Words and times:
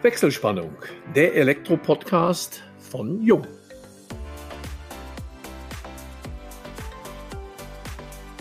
Wechselspannung, 0.00 0.76
der 1.16 1.34
Elektro-Podcast 1.34 2.62
von 2.78 3.20
Jung. 3.20 3.44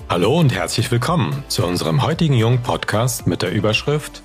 Hallo 0.07 0.39
und 0.39 0.53
herzlich 0.53 0.91
willkommen 0.91 1.43
zu 1.47 1.65
unserem 1.65 2.03
heutigen 2.03 2.35
Jung-Podcast 2.35 3.25
mit 3.25 3.41
der 3.41 3.51
Überschrift 3.53 4.21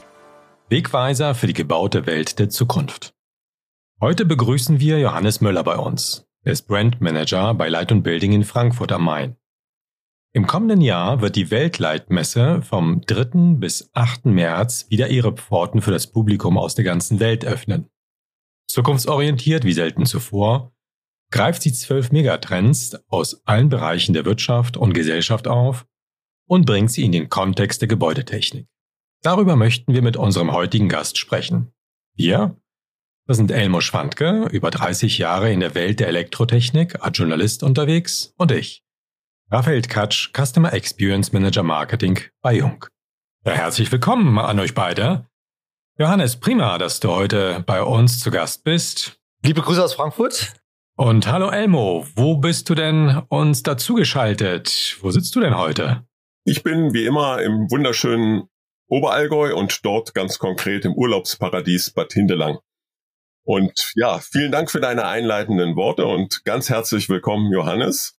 Wegweiser 0.68 1.34
für 1.34 1.46
die 1.46 1.54
gebaute 1.54 2.04
Welt 2.04 2.38
der 2.38 2.50
Zukunft. 2.50 3.14
Heute 3.98 4.26
begrüßen 4.26 4.78
wir 4.78 4.98
Johannes 4.98 5.40
Müller 5.40 5.64
bei 5.64 5.78
uns. 5.78 6.26
Er 6.44 6.52
ist 6.52 6.68
Brand 6.68 7.00
Manager 7.00 7.54
bei 7.54 7.70
Light 7.70 8.02
Building 8.02 8.32
in 8.32 8.44
Frankfurt 8.44 8.92
am 8.92 9.04
Main. 9.04 9.36
Im 10.34 10.46
kommenden 10.46 10.80
Jahr 10.80 11.20
wird 11.20 11.36
die 11.36 11.50
Weltleitmesse 11.50 12.62
vom 12.62 13.02
3. 13.02 13.56
bis 13.58 13.90
8. 13.92 14.24
März 14.24 14.86
wieder 14.88 15.08
ihre 15.08 15.34
Pforten 15.34 15.82
für 15.82 15.90
das 15.90 16.06
Publikum 16.06 16.56
aus 16.56 16.74
der 16.74 16.86
ganzen 16.86 17.20
Welt 17.20 17.44
öffnen. 17.44 17.90
Zukunftsorientiert 18.66 19.64
wie 19.64 19.74
selten 19.74 20.06
zuvor 20.06 20.72
greift 21.30 21.60
sie 21.60 21.72
zwölf 21.74 22.12
Megatrends 22.12 22.96
aus 23.08 23.46
allen 23.46 23.68
Bereichen 23.68 24.14
der 24.14 24.24
Wirtschaft 24.24 24.78
und 24.78 24.94
Gesellschaft 24.94 25.48
auf 25.48 25.86
und 26.46 26.64
bringt 26.64 26.90
sie 26.90 27.04
in 27.04 27.12
den 27.12 27.28
Kontext 27.28 27.82
der 27.82 27.88
Gebäudetechnik. 27.88 28.68
Darüber 29.22 29.56
möchten 29.56 29.92
wir 29.92 30.02
mit 30.02 30.16
unserem 30.16 30.52
heutigen 30.52 30.88
Gast 30.88 31.18
sprechen. 31.18 31.72
Wir, 32.14 32.56
das 33.26 33.36
sind 33.36 33.50
Elmo 33.50 33.82
Schwandke, 33.82 34.48
über 34.50 34.70
30 34.70 35.18
Jahre 35.18 35.52
in 35.52 35.60
der 35.60 35.74
Welt 35.74 36.00
der 36.00 36.08
Elektrotechnik 36.08 37.02
als 37.02 37.18
Journalist 37.18 37.62
unterwegs, 37.62 38.34
und 38.38 38.50
ich, 38.50 38.81
Raphael 39.54 39.82
Katsch, 39.82 40.30
Customer 40.32 40.72
Experience 40.72 41.34
Manager 41.34 41.62
Marketing 41.62 42.18
bei 42.40 42.54
Jung. 42.54 42.86
Ja, 43.44 43.52
herzlich 43.52 43.92
willkommen 43.92 44.38
an 44.38 44.58
euch 44.58 44.72
beide. 44.72 45.26
Johannes, 45.98 46.40
prima, 46.40 46.78
dass 46.78 47.00
du 47.00 47.10
heute 47.10 47.62
bei 47.66 47.82
uns 47.82 48.20
zu 48.20 48.30
Gast 48.30 48.64
bist. 48.64 49.20
Liebe 49.44 49.60
Grüße 49.60 49.84
aus 49.84 49.92
Frankfurt. 49.92 50.54
Und 50.96 51.26
hallo 51.26 51.50
Elmo, 51.50 52.06
wo 52.16 52.38
bist 52.38 52.70
du 52.70 52.74
denn 52.74 53.20
uns 53.28 53.62
dazugeschaltet? 53.62 54.96
Wo 55.02 55.10
sitzt 55.10 55.36
du 55.36 55.40
denn 55.40 55.58
heute? 55.58 56.06
Ich 56.46 56.62
bin 56.62 56.94
wie 56.94 57.04
immer 57.04 57.42
im 57.42 57.70
wunderschönen 57.70 58.44
Oberallgäu 58.88 59.54
und 59.54 59.84
dort 59.84 60.14
ganz 60.14 60.38
konkret 60.38 60.86
im 60.86 60.94
Urlaubsparadies 60.94 61.90
Bad 61.90 62.14
Hindelang. 62.14 62.56
Und 63.44 63.92
ja, 63.96 64.18
vielen 64.18 64.50
Dank 64.50 64.70
für 64.70 64.80
deine 64.80 65.04
einleitenden 65.04 65.76
Worte 65.76 66.06
und 66.06 66.42
ganz 66.46 66.70
herzlich 66.70 67.10
willkommen, 67.10 67.52
Johannes. 67.52 68.18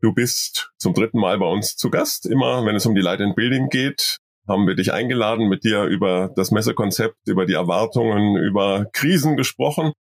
Du 0.00 0.12
bist 0.12 0.70
zum 0.78 0.94
dritten 0.94 1.18
Mal 1.18 1.38
bei 1.38 1.46
uns 1.46 1.74
zu 1.74 1.90
Gast. 1.90 2.24
Immer 2.24 2.64
wenn 2.64 2.76
es 2.76 2.86
um 2.86 2.94
die 2.94 3.00
Light 3.00 3.20
and 3.20 3.34
Building 3.34 3.68
geht, 3.68 4.18
haben 4.46 4.66
wir 4.68 4.76
dich 4.76 4.92
eingeladen, 4.92 5.48
mit 5.48 5.64
dir 5.64 5.84
über 5.84 6.30
das 6.36 6.52
Messekonzept, 6.52 7.16
über 7.26 7.46
die 7.46 7.54
Erwartungen, 7.54 8.36
über 8.36 8.86
Krisen 8.92 9.36
gesprochen. 9.36 9.92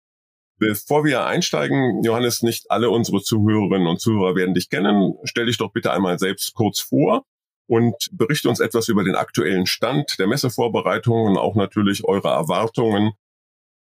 Bevor 0.58 1.04
wir 1.04 1.24
einsteigen, 1.24 2.02
Johannes, 2.02 2.42
nicht 2.42 2.70
alle 2.70 2.90
unsere 2.90 3.22
Zuhörerinnen 3.22 3.86
und 3.86 3.98
Zuhörer 3.98 4.36
werden 4.36 4.54
dich 4.54 4.68
kennen. 4.68 5.14
Stell 5.24 5.46
dich 5.46 5.56
doch 5.56 5.72
bitte 5.72 5.92
einmal 5.92 6.18
selbst 6.18 6.52
kurz 6.54 6.80
vor 6.80 7.24
und 7.66 7.94
berichte 8.12 8.50
uns 8.50 8.60
etwas 8.60 8.88
über 8.88 9.02
den 9.02 9.14
aktuellen 9.14 9.64
Stand 9.64 10.18
der 10.18 10.26
Messevorbereitungen 10.26 11.28
und 11.28 11.38
auch 11.38 11.54
natürlich 11.54 12.04
eure 12.04 12.28
Erwartungen, 12.28 13.12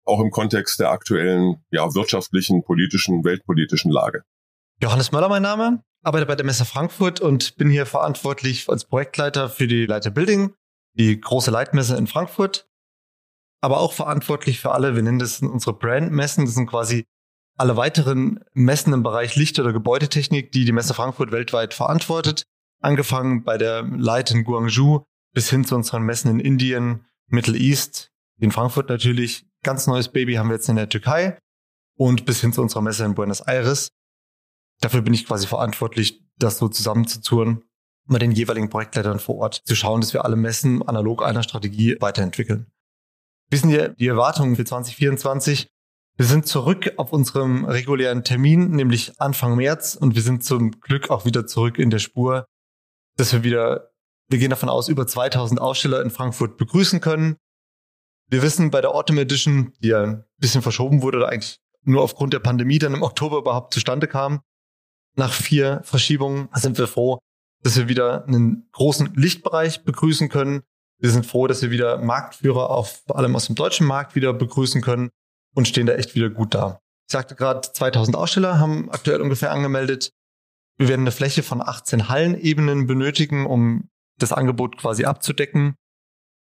auch 0.03 0.19
im 0.19 0.29
Kontext 0.29 0.81
der 0.81 0.91
aktuellen 0.91 1.63
ja, 1.71 1.93
wirtschaftlichen, 1.95 2.63
politischen, 2.63 3.23
weltpolitischen 3.23 3.91
Lage. 3.91 4.23
Johannes 4.81 5.13
Möller 5.13 5.29
mein 5.29 5.43
Name 5.43 5.83
arbeite 6.03 6.25
bei 6.25 6.35
der 6.35 6.45
Messe 6.45 6.65
Frankfurt 6.65 7.19
und 7.19 7.55
bin 7.57 7.69
hier 7.69 7.85
verantwortlich 7.85 8.67
als 8.69 8.85
Projektleiter 8.85 9.49
für 9.49 9.67
die 9.67 9.85
Leiter 9.85 10.09
Building, 10.09 10.53
die 10.93 11.19
große 11.19 11.51
Leitmesse 11.51 11.95
in 11.95 12.07
Frankfurt, 12.07 12.67
aber 13.61 13.79
auch 13.79 13.93
verantwortlich 13.93 14.59
für 14.59 14.71
alle, 14.71 14.95
wir 14.95 15.03
nennen 15.03 15.19
das 15.19 15.41
unsere 15.41 15.77
Brandmessen, 15.77 16.45
das 16.45 16.55
sind 16.55 16.67
quasi 16.67 17.05
alle 17.57 17.77
weiteren 17.77 18.43
Messen 18.53 18.93
im 18.93 19.03
Bereich 19.03 19.35
Licht- 19.35 19.59
oder 19.59 19.73
Gebäudetechnik, 19.73 20.51
die 20.51 20.65
die 20.65 20.71
Messe 20.71 20.93
Frankfurt 20.93 21.31
weltweit 21.31 21.73
verantwortet, 21.73 22.43
angefangen 22.81 23.43
bei 23.43 23.57
der 23.57 23.83
Light 23.83 24.31
in 24.31 24.43
Guangzhou 24.43 25.03
bis 25.33 25.49
hin 25.49 25.63
zu 25.63 25.75
unseren 25.75 26.03
Messen 26.03 26.31
in 26.31 26.39
Indien, 26.39 27.05
Middle 27.27 27.57
East, 27.57 28.11
in 28.39 28.51
Frankfurt 28.51 28.89
natürlich, 28.89 29.45
ganz 29.63 29.85
neues 29.85 30.09
Baby 30.09 30.33
haben 30.33 30.49
wir 30.49 30.55
jetzt 30.55 30.67
in 30.67 30.75
der 30.75 30.89
Türkei 30.89 31.37
und 31.95 32.25
bis 32.25 32.41
hin 32.41 32.51
zu 32.51 32.61
unserer 32.61 32.81
Messe 32.81 33.05
in 33.05 33.13
Buenos 33.13 33.41
Aires 33.41 33.89
dafür 34.81 35.01
bin 35.01 35.13
ich 35.13 35.25
quasi 35.25 35.47
verantwortlich, 35.47 36.21
das 36.37 36.57
so 36.57 36.67
zusammenzuzurren, 36.67 37.63
mit 38.07 38.21
den 38.21 38.31
jeweiligen 38.31 38.69
Projektleitern 38.69 39.19
vor 39.19 39.37
Ort 39.37 39.61
zu 39.65 39.75
schauen, 39.75 40.01
dass 40.01 40.13
wir 40.13 40.25
alle 40.25 40.35
Messen 40.35 40.85
analog 40.87 41.23
einer 41.23 41.43
Strategie 41.43 41.95
weiterentwickeln. 41.99 42.67
Wissen 43.49 43.69
wir 43.69 43.89
die 43.89 44.07
Erwartungen 44.07 44.55
für 44.55 44.65
2024? 44.65 45.67
Wir 46.17 46.25
sind 46.25 46.45
zurück 46.45 46.93
auf 46.97 47.13
unserem 47.13 47.65
regulären 47.65 48.23
Termin, 48.23 48.71
nämlich 48.71 49.19
Anfang 49.19 49.55
März, 49.55 49.95
und 49.95 50.15
wir 50.15 50.21
sind 50.21 50.43
zum 50.43 50.79
Glück 50.81 51.09
auch 51.09 51.25
wieder 51.25 51.47
zurück 51.47 51.77
in 51.77 51.89
der 51.89 51.99
Spur, 51.99 52.45
dass 53.17 53.33
wir 53.33 53.43
wieder, 53.43 53.91
wir 54.29 54.39
gehen 54.39 54.49
davon 54.49 54.69
aus, 54.69 54.89
über 54.89 55.07
2000 55.07 55.59
Aussteller 55.61 56.01
in 56.01 56.11
Frankfurt 56.11 56.57
begrüßen 56.57 57.01
können. 57.01 57.37
Wir 58.27 58.41
wissen 58.41 58.71
bei 58.71 58.81
der 58.81 58.91
Autumn 58.91 59.17
Edition, 59.17 59.73
die 59.79 59.89
ja 59.89 60.03
ein 60.03 60.25
bisschen 60.37 60.61
verschoben 60.61 61.01
wurde 61.01 61.17
oder 61.17 61.29
eigentlich 61.29 61.59
nur 61.83 62.01
aufgrund 62.01 62.33
der 62.33 62.39
Pandemie 62.39 62.79
dann 62.79 62.93
im 62.93 63.03
Oktober 63.03 63.37
überhaupt 63.37 63.73
zustande 63.73 64.07
kam, 64.07 64.41
nach 65.15 65.33
vier 65.33 65.81
Verschiebungen 65.83 66.49
sind 66.53 66.77
wir 66.77 66.87
froh, 66.87 67.19
dass 67.63 67.77
wir 67.77 67.87
wieder 67.87 68.25
einen 68.27 68.67
großen 68.71 69.13
Lichtbereich 69.15 69.83
begrüßen 69.83 70.29
können. 70.29 70.63
Wir 70.99 71.11
sind 71.11 71.25
froh, 71.25 71.47
dass 71.47 71.61
wir 71.61 71.71
wieder 71.71 71.97
Marktführer 71.97 72.69
auf 72.69 73.03
vor 73.05 73.17
allem 73.17 73.35
aus 73.35 73.47
dem 73.47 73.55
deutschen 73.55 73.87
Markt 73.87 74.15
wieder 74.15 74.33
begrüßen 74.33 74.81
können 74.81 75.09
und 75.53 75.67
stehen 75.67 75.85
da 75.85 75.93
echt 75.93 76.15
wieder 76.15 76.29
gut 76.29 76.53
da. 76.53 76.79
Ich 77.07 77.13
sagte 77.13 77.35
gerade, 77.35 77.61
2000 77.61 78.15
Aussteller 78.15 78.59
haben 78.59 78.89
aktuell 78.91 79.21
ungefähr 79.21 79.51
angemeldet. 79.51 80.11
Wir 80.77 80.87
werden 80.87 81.01
eine 81.01 81.11
Fläche 81.11 81.43
von 81.43 81.61
18 81.61 82.07
Hallenebenen 82.07 82.87
benötigen, 82.87 83.45
um 83.45 83.89
das 84.17 84.31
Angebot 84.31 84.77
quasi 84.77 85.05
abzudecken. 85.05 85.75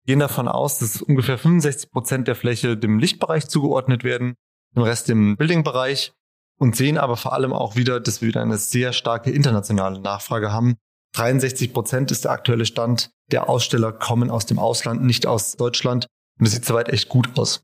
Gehen 0.06 0.20
davon 0.20 0.48
aus, 0.48 0.80
dass 0.80 1.02
ungefähr 1.02 1.38
65 1.38 1.92
Prozent 1.92 2.28
der 2.28 2.36
Fläche 2.36 2.78
dem 2.78 2.98
Lichtbereich 2.98 3.48
zugeordnet 3.48 4.04
werden, 4.04 4.36
dem 4.76 4.84
Rest 4.84 5.10
dem 5.10 5.38
Building-Bereich 5.38 6.14
und 6.58 6.76
sehen 6.76 6.98
aber 6.98 7.18
vor 7.18 7.34
allem 7.34 7.54
auch 7.54 7.76
wieder, 7.76 8.00
dass 8.00 8.22
wir 8.22 8.30
wieder 8.30 8.42
eine 8.42 8.58
sehr 8.58 8.94
starke 8.94 9.32
internationale 9.32 10.00
Nachfrage 10.00 10.52
haben. 10.52 10.76
63 11.14 11.74
Prozent 11.74 12.12
ist 12.12 12.26
der 12.26 12.32
aktuelle 12.32 12.66
Stand 12.66 13.12
der 13.32 13.50
Aussteller 13.50 13.92
kommen 13.92 14.30
aus 14.30 14.46
dem 14.46 14.60
Ausland, 14.60 15.04
nicht 15.04 15.26
aus 15.26 15.58
Deutschland. 15.58 16.08
Und 16.40 16.48
das 16.48 16.54
sieht 16.54 16.66
soweit 16.66 16.90
echt 16.90 17.10
gut 17.10 17.38
aus. 17.38 17.64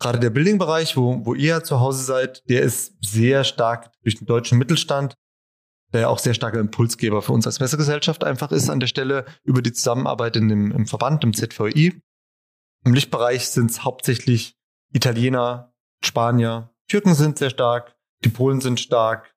Gerade 0.00 0.18
der 0.18 0.30
Building-Bereich, 0.30 0.96
wo, 0.96 1.24
wo 1.24 1.34
ihr 1.34 1.62
zu 1.62 1.80
Hause 1.80 2.02
seid, 2.02 2.42
der 2.48 2.62
ist 2.62 2.94
sehr 3.04 3.44
stark 3.44 3.92
durch 4.02 4.16
den 4.16 4.26
deutschen 4.26 4.58
Mittelstand, 4.58 5.14
der 5.92 6.08
auch 6.08 6.18
sehr 6.18 6.34
starker 6.34 6.58
Impulsgeber 6.58 7.20
für 7.20 7.32
uns 7.32 7.46
als 7.46 7.60
Messegesellschaft 7.60 8.24
einfach 8.24 8.50
ist 8.50 8.70
an 8.70 8.80
der 8.80 8.86
Stelle 8.86 9.26
über 9.44 9.60
die 9.60 9.72
Zusammenarbeit 9.72 10.36
in 10.36 10.48
dem, 10.48 10.72
im 10.72 10.86
Verband, 10.86 11.22
im 11.22 11.34
ZVI. 11.34 12.00
Im 12.84 12.94
Lichtbereich 12.94 13.48
sind 13.50 13.70
es 13.70 13.84
hauptsächlich 13.84 14.56
Italiener, 14.92 15.74
Spanier, 16.02 16.70
Türken 16.90 17.14
sind 17.14 17.38
sehr 17.38 17.50
stark, 17.50 17.94
die 18.24 18.30
Polen 18.30 18.60
sind 18.60 18.80
stark, 18.80 19.32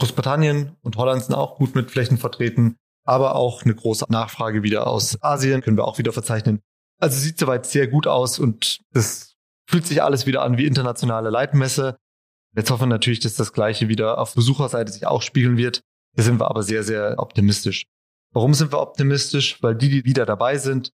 Großbritannien 0.00 0.76
und 0.82 0.96
Holland 0.96 1.22
sind 1.22 1.36
auch 1.36 1.56
gut 1.56 1.76
mit 1.76 1.92
Flächen 1.92 2.18
vertreten, 2.18 2.78
aber 3.04 3.36
auch 3.36 3.62
eine 3.62 3.76
große 3.76 4.06
Nachfrage 4.08 4.64
wieder 4.64 4.88
aus 4.88 5.22
Asien 5.22 5.62
können 5.62 5.76
wir 5.76 5.84
auch 5.84 5.98
wieder 5.98 6.12
verzeichnen. 6.12 6.60
Also 6.98 7.16
sieht 7.16 7.38
soweit 7.38 7.66
sehr 7.66 7.86
gut 7.86 8.08
aus 8.08 8.40
und 8.40 8.80
das 8.92 9.36
fühlt 9.68 9.86
sich 9.86 10.02
alles 10.02 10.26
wieder 10.26 10.42
an 10.42 10.58
wie 10.58 10.66
internationale 10.66 11.30
Leitmesse. 11.30 11.96
Jetzt 12.56 12.72
hoffen 12.72 12.82
wir 12.82 12.86
natürlich, 12.86 13.20
dass 13.20 13.36
das 13.36 13.52
Gleiche 13.52 13.88
wieder 13.88 14.18
auf 14.18 14.34
Besucherseite 14.34 14.90
sich 14.90 15.06
auch 15.06 15.22
spiegeln 15.22 15.56
wird. 15.56 15.82
Da 16.16 16.24
sind 16.24 16.40
wir 16.40 16.50
aber 16.50 16.64
sehr, 16.64 16.82
sehr 16.82 17.20
optimistisch. 17.20 17.86
Warum 18.32 18.52
sind 18.54 18.72
wir 18.72 18.80
optimistisch? 18.80 19.62
Weil 19.62 19.76
die, 19.76 19.90
die 19.90 20.04
wieder 20.04 20.26
dabei 20.26 20.58
sind, 20.58 20.90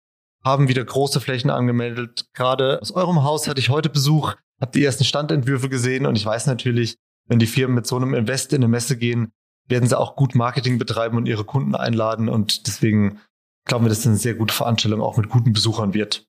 haben 0.45 0.67
wieder 0.67 0.85
große 0.85 1.19
Flächen 1.19 1.49
angemeldet. 1.49 2.27
Gerade 2.33 2.81
aus 2.81 2.91
eurem 2.91 3.23
Haus 3.23 3.47
hatte 3.47 3.59
ich 3.59 3.69
heute 3.69 3.89
Besuch 3.89 4.35
habe 4.61 4.71
die 4.71 4.83
ersten 4.83 5.03
Standentwürfe 5.03 5.69
gesehen 5.69 6.05
und 6.05 6.15
ich 6.15 6.25
weiß 6.25 6.47
natürlich, 6.47 6.97
wenn 7.27 7.39
die 7.39 7.47
Firmen 7.47 7.75
mit 7.75 7.87
so 7.87 7.95
einem 7.95 8.13
Invest 8.13 8.53
in 8.53 8.57
eine 8.57 8.67
Messe 8.67 8.97
gehen, 8.97 9.31
werden 9.67 9.89
sie 9.89 9.97
auch 9.97 10.15
gut 10.15 10.35
Marketing 10.35 10.77
betreiben 10.77 11.17
und 11.17 11.27
ihre 11.27 11.43
Kunden 11.43 11.75
einladen 11.75 12.29
und 12.29 12.67
deswegen 12.67 13.19
glauben 13.65 13.85
wir, 13.85 13.89
dass 13.89 13.99
es 13.99 14.07
eine 14.07 14.17
sehr 14.17 14.35
gute 14.35 14.53
Veranstaltung 14.53 15.01
auch 15.01 15.17
mit 15.17 15.29
guten 15.29 15.53
Besuchern 15.53 15.93
wird. 15.93 16.25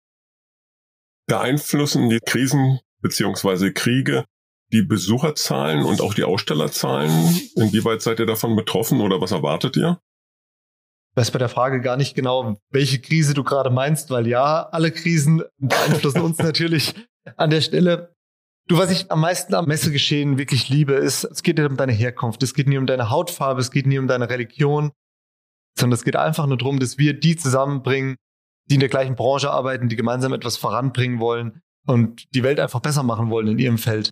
Beeinflussen 1.26 2.08
die 2.08 2.20
Krisen 2.20 2.80
beziehungsweise 3.00 3.72
Kriege 3.72 4.24
die 4.72 4.82
Besucherzahlen 4.82 5.84
und 5.84 6.00
auch 6.00 6.14
die 6.14 6.24
Ausstellerzahlen? 6.24 7.10
Inwieweit 7.54 8.02
seid 8.02 8.18
ihr 8.18 8.26
davon 8.26 8.56
betroffen 8.56 9.00
oder 9.00 9.20
was 9.20 9.30
erwartet 9.30 9.76
ihr? 9.76 10.00
Weiß 11.16 11.30
bei 11.30 11.38
der 11.38 11.48
Frage 11.48 11.80
gar 11.80 11.96
nicht 11.96 12.14
genau, 12.14 12.56
welche 12.70 13.00
Krise 13.00 13.32
du 13.32 13.42
gerade 13.42 13.70
meinst, 13.70 14.10
weil 14.10 14.26
ja, 14.26 14.68
alle 14.68 14.92
Krisen 14.92 15.42
beeinflussen 15.58 16.20
uns 16.20 16.38
natürlich 16.38 16.94
an 17.36 17.50
der 17.50 17.62
Stelle. 17.62 18.14
Du, 18.68 18.76
was 18.78 18.90
ich 18.90 19.10
am 19.10 19.20
meisten 19.20 19.54
am 19.54 19.66
Messegeschehen 19.66 20.38
wirklich 20.38 20.68
liebe, 20.68 20.92
ist, 20.92 21.24
es 21.24 21.42
geht 21.42 21.56
nicht 21.56 21.70
um 21.70 21.76
deine 21.76 21.92
Herkunft, 21.92 22.42
es 22.42 22.52
geht 22.52 22.68
nie 22.68 22.78
um 22.78 22.86
deine 22.86 23.10
Hautfarbe, 23.10 23.60
es 23.60 23.70
geht 23.70 23.86
nie 23.86 23.98
um 23.98 24.08
deine 24.08 24.28
Religion, 24.28 24.90
sondern 25.78 25.94
es 25.94 26.04
geht 26.04 26.16
einfach 26.16 26.46
nur 26.46 26.58
darum, 26.58 26.80
dass 26.80 26.98
wir 26.98 27.18
die 27.18 27.36
zusammenbringen, 27.36 28.16
die 28.68 28.74
in 28.74 28.80
der 28.80 28.88
gleichen 28.88 29.14
Branche 29.14 29.50
arbeiten, 29.50 29.88
die 29.88 29.96
gemeinsam 29.96 30.32
etwas 30.32 30.56
voranbringen 30.56 31.20
wollen 31.20 31.62
und 31.86 32.26
die 32.34 32.42
Welt 32.42 32.60
einfach 32.60 32.80
besser 32.80 33.04
machen 33.04 33.30
wollen 33.30 33.46
in 33.46 33.58
ihrem 33.58 33.78
Feld. 33.78 34.10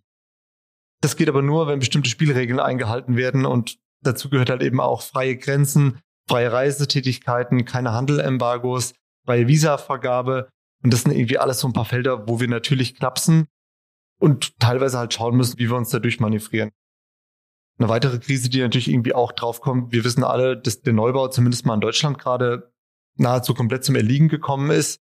Das 1.02 1.16
geht 1.16 1.28
aber 1.28 1.42
nur, 1.42 1.66
wenn 1.66 1.80
bestimmte 1.80 2.08
Spielregeln 2.08 2.60
eingehalten 2.60 3.16
werden 3.16 3.44
und 3.44 3.76
dazu 4.02 4.30
gehört 4.30 4.50
halt 4.50 4.62
eben 4.62 4.80
auch 4.80 5.02
freie 5.02 5.36
Grenzen, 5.36 6.00
freie 6.28 6.52
Reisetätigkeiten, 6.52 7.64
keine 7.64 7.92
Handelembargos, 7.92 8.94
freie 9.24 9.46
Visavergabe. 9.48 10.48
Und 10.82 10.92
das 10.92 11.02
sind 11.02 11.12
irgendwie 11.12 11.38
alles 11.38 11.60
so 11.60 11.68
ein 11.68 11.72
paar 11.72 11.84
Felder, 11.84 12.28
wo 12.28 12.40
wir 12.40 12.48
natürlich 12.48 12.94
knapsen 12.94 13.46
und 14.18 14.58
teilweise 14.58 14.98
halt 14.98 15.14
schauen 15.14 15.36
müssen, 15.36 15.58
wie 15.58 15.70
wir 15.70 15.76
uns 15.76 15.90
dadurch 15.90 16.20
manövrieren. 16.20 16.70
Eine 17.78 17.88
weitere 17.88 18.18
Krise, 18.18 18.48
die 18.48 18.60
natürlich 18.60 18.88
irgendwie 18.88 19.14
auch 19.14 19.32
draufkommt, 19.32 19.92
wir 19.92 20.04
wissen 20.04 20.22
alle, 20.22 20.56
dass 20.56 20.82
der 20.82 20.92
Neubau 20.92 21.28
zumindest 21.28 21.66
mal 21.66 21.74
in 21.74 21.80
Deutschland 21.80 22.18
gerade 22.18 22.72
nahezu 23.16 23.54
komplett 23.54 23.84
zum 23.84 23.96
Erliegen 23.96 24.28
gekommen 24.28 24.70
ist. 24.70 25.00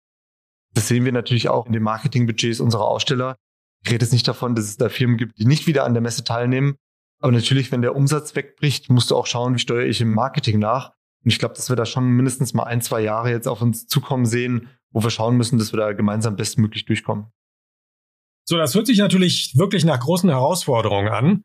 Das 0.74 0.88
sehen 0.88 1.04
wir 1.04 1.12
natürlich 1.12 1.48
auch 1.48 1.66
in 1.66 1.72
den 1.72 1.82
Marketingbudgets 1.82 2.60
unserer 2.60 2.86
Aussteller. 2.86 3.36
Ich 3.84 3.90
rede 3.90 4.04
jetzt 4.04 4.12
nicht 4.12 4.26
davon, 4.26 4.54
dass 4.54 4.64
es 4.64 4.76
da 4.76 4.88
Firmen 4.88 5.16
gibt, 5.16 5.38
die 5.38 5.46
nicht 5.46 5.66
wieder 5.66 5.84
an 5.84 5.94
der 5.94 6.02
Messe 6.02 6.24
teilnehmen. 6.24 6.76
Aber 7.20 7.32
natürlich, 7.32 7.72
wenn 7.72 7.82
der 7.82 7.94
Umsatz 7.94 8.34
wegbricht, 8.34 8.90
musst 8.90 9.10
du 9.10 9.16
auch 9.16 9.26
schauen, 9.26 9.54
wie 9.54 9.58
steuere 9.58 9.86
ich 9.86 10.00
im 10.00 10.12
Marketing 10.12 10.58
nach. 10.58 10.92
Und 11.26 11.32
ich 11.32 11.40
glaube, 11.40 11.56
dass 11.56 11.68
wir 11.68 11.74
da 11.74 11.84
schon 11.84 12.04
mindestens 12.04 12.54
mal 12.54 12.62
ein, 12.62 12.80
zwei 12.80 13.00
Jahre 13.00 13.30
jetzt 13.30 13.48
auf 13.48 13.60
uns 13.60 13.88
zukommen 13.88 14.26
sehen, 14.26 14.68
wo 14.92 15.02
wir 15.02 15.10
schauen 15.10 15.36
müssen, 15.36 15.58
dass 15.58 15.72
wir 15.72 15.76
da 15.76 15.92
gemeinsam 15.92 16.36
bestmöglich 16.36 16.84
durchkommen. 16.84 17.26
So, 18.48 18.56
das 18.56 18.76
hört 18.76 18.86
sich 18.86 18.98
natürlich 18.98 19.54
wirklich 19.56 19.84
nach 19.84 19.98
großen 19.98 20.30
Herausforderungen 20.30 21.08
an. 21.08 21.42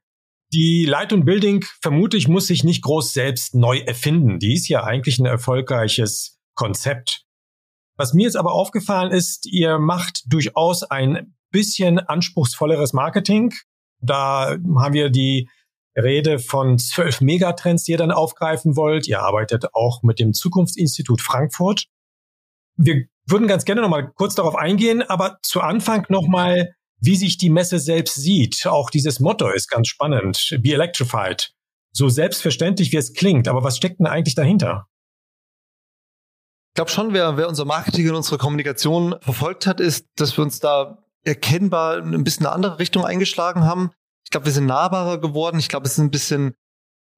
Die 0.54 0.86
Light 0.86 1.14
und 1.14 1.26
Building, 1.26 1.66
vermute 1.82 2.16
ich, 2.16 2.28
muss 2.28 2.46
sich 2.46 2.64
nicht 2.64 2.84
groß 2.84 3.12
selbst 3.12 3.56
neu 3.56 3.80
erfinden. 3.80 4.38
Die 4.38 4.54
ist 4.54 4.68
ja 4.68 4.84
eigentlich 4.84 5.18
ein 5.18 5.26
erfolgreiches 5.26 6.40
Konzept. 6.54 7.24
Was 7.98 8.14
mir 8.14 8.26
jetzt 8.26 8.38
aber 8.38 8.54
aufgefallen 8.54 9.12
ist, 9.12 9.48
ihr 9.48 9.80
macht 9.80 10.32
durchaus 10.32 10.84
ein 10.84 11.34
bisschen 11.50 11.98
anspruchsvolleres 11.98 12.94
Marketing. 12.94 13.52
Da 14.00 14.58
haben 14.78 14.94
wir 14.94 15.10
die 15.10 15.50
Rede 15.96 16.40
von 16.40 16.78
zwölf 16.78 17.22
Megatrends, 17.22 17.84
die 17.84 17.92
ihr 17.92 17.98
dann 17.98 18.12
aufgreifen 18.12 18.76
wollt. 18.76 19.08
Ihr 19.08 19.22
arbeitet 19.22 19.74
auch 19.74 20.04
mit 20.04 20.20
dem 20.20 20.34
Zukunftsinstitut 20.34 21.22
Frankfurt. 21.22 21.88
Wir 22.78 23.06
würden 23.26 23.48
ganz 23.48 23.66
gerne 23.66 23.82
noch 23.82 23.90
mal 23.90 24.12
kurz 24.12 24.36
darauf 24.36 24.56
eingehen, 24.56 25.02
aber 25.02 25.38
zu 25.42 25.62
Anfang 25.62 26.06
noch 26.10 26.28
mal, 26.28 26.74
wie 27.00 27.16
sich 27.16 27.38
die 27.38 27.50
Messe 27.50 27.80
selbst 27.80 28.16
sieht. 28.16 28.66
Auch 28.68 28.90
dieses 28.90 29.20
Motto 29.20 29.50
ist 29.50 29.70
ganz 29.70 29.88
spannend. 29.88 30.58
Be 30.62 30.74
electrified. 30.74 31.54
So 31.92 32.10
selbstverständlich, 32.10 32.92
wie 32.92 32.98
es 32.98 33.14
klingt. 33.14 33.48
Aber 33.48 33.64
was 33.64 33.78
steckt 33.78 34.00
denn 34.00 34.08
eigentlich 34.08 34.36
dahinter? 34.36 34.88
Ich 36.70 36.76
glaube 36.76 36.92
schon, 36.92 37.14
wer, 37.14 37.36
wer 37.36 37.50
unser 37.50 37.66
Marketing 37.66 38.10
und 38.10 38.16
unsere 38.16 38.38
Kommunikation 38.38 39.16
verfolgt 39.20 39.68
hat, 39.68 39.82
ist, 39.82 40.06
dass 40.16 40.38
wir 40.38 40.44
uns 40.44 40.60
da 40.60 41.04
erkennbar 41.24 41.98
ein 41.98 42.24
bisschen 42.24 42.46
eine 42.46 42.56
andere 42.56 42.80
Richtung 42.80 43.04
eingeschlagen 43.04 43.66
haben. 43.66 43.92
Ich 44.32 44.34
glaube, 44.34 44.46
wir 44.46 44.54
sind 44.54 44.68
nahbarer 44.68 45.20
geworden. 45.20 45.60
Ich 45.60 45.68
glaube, 45.68 45.88
es 45.88 45.92
ist 45.92 46.00
ein 46.00 46.10
bisschen 46.10 46.56